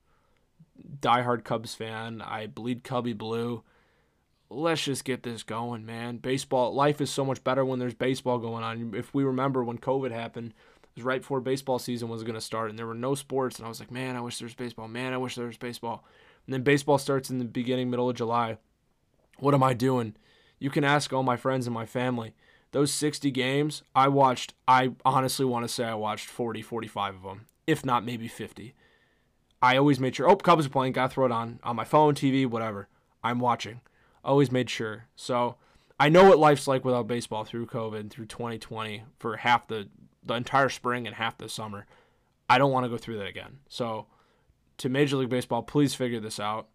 [1.01, 2.21] Diehard cubs fan.
[2.21, 3.63] I bleed cubby blue
[4.49, 8.39] let's just get this going man baseball life is so much better when there's baseball
[8.39, 10.53] going on if we remember when covid happened
[10.97, 13.59] it was right before baseball season was going to start, and there were no sports.
[13.59, 14.89] And I was like, man, I wish there was baseball.
[14.89, 16.03] Man, I wish there was baseball.
[16.47, 18.57] And then baseball starts in the beginning, middle of July.
[19.39, 20.17] What am I doing?
[20.59, 22.35] You can ask all my friends and my family.
[22.73, 27.23] Those 60 games, I watched, I honestly want to say I watched 40, 45 of
[27.23, 28.75] them, if not maybe 50.
[29.61, 31.85] I always made sure, oh, Cubs are playing, got to throw it on, on my
[31.85, 32.89] phone, TV, whatever.
[33.23, 33.83] I'm watching.
[34.27, 35.07] Always made sure.
[35.15, 35.55] So
[35.99, 39.89] I know what life's like without baseball through COVID, through 2020, for half the
[40.25, 41.87] the entire spring and half the summer.
[42.51, 43.59] I don't want to go through that again.
[43.69, 44.07] So,
[44.79, 46.67] to Major League Baseball, please figure this out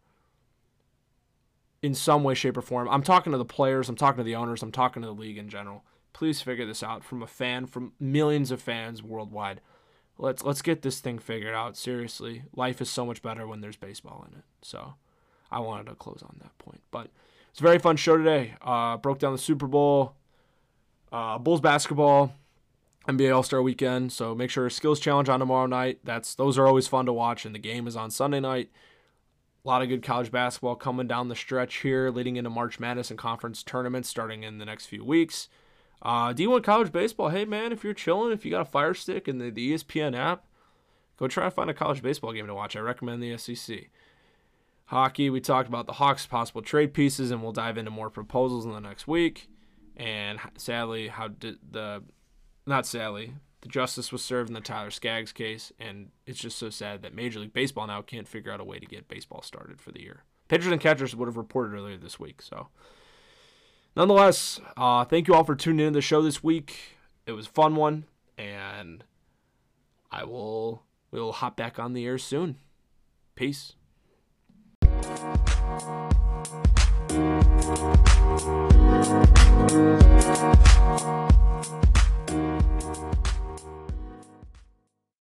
[1.81, 2.87] in some way, shape, or form.
[2.89, 5.37] I'm talking to the players, I'm talking to the owners, I'm talking to the league
[5.37, 5.83] in general.
[6.13, 9.61] Please figure this out from a fan, from millions of fans worldwide.
[10.17, 11.75] Let's let's get this thing figured out.
[11.75, 14.45] Seriously, life is so much better when there's baseball in it.
[14.61, 14.95] So,
[15.51, 16.81] I wanted to close on that point.
[16.91, 17.09] But
[17.51, 18.55] it's a very fun show today.
[18.61, 20.15] Uh, broke down the Super Bowl,
[21.11, 22.33] uh, Bulls basketball,
[23.07, 24.13] NBA All Star Weekend.
[24.13, 25.99] So make sure Skills Challenge on tomorrow night.
[26.03, 28.69] That's those are always fun to watch, and the game is on Sunday night.
[29.63, 33.11] A lot of good college basketball coming down the stretch here, leading into March Madness
[33.11, 35.49] and conference tournaments starting in the next few weeks.
[36.01, 37.29] Uh, D1 college baseball.
[37.29, 40.17] Hey man, if you're chilling, if you got a Fire Stick and the, the ESPN
[40.17, 40.45] app,
[41.17, 42.75] go try to find a college baseball game to watch.
[42.75, 43.89] I recommend the SEC.
[44.91, 48.65] Hockey, we talked about the Hawks' possible trade pieces, and we'll dive into more proposals
[48.65, 49.47] in the next week.
[49.95, 52.03] And sadly, how did the
[52.65, 56.69] not sadly, the justice was served in the Tyler Skaggs case, and it's just so
[56.69, 59.79] sad that Major League Baseball now can't figure out a way to get baseball started
[59.79, 60.25] for the year.
[60.49, 62.41] Pitchers and catchers would have reported earlier this week.
[62.41, 62.67] So,
[63.95, 66.97] nonetheless, uh, thank you all for tuning in to the show this week.
[67.25, 68.03] It was a fun one,
[68.37, 69.05] and
[70.11, 72.57] I will we will hop back on the air soon.
[73.35, 73.75] Peace.
[80.91, 81.30] Thank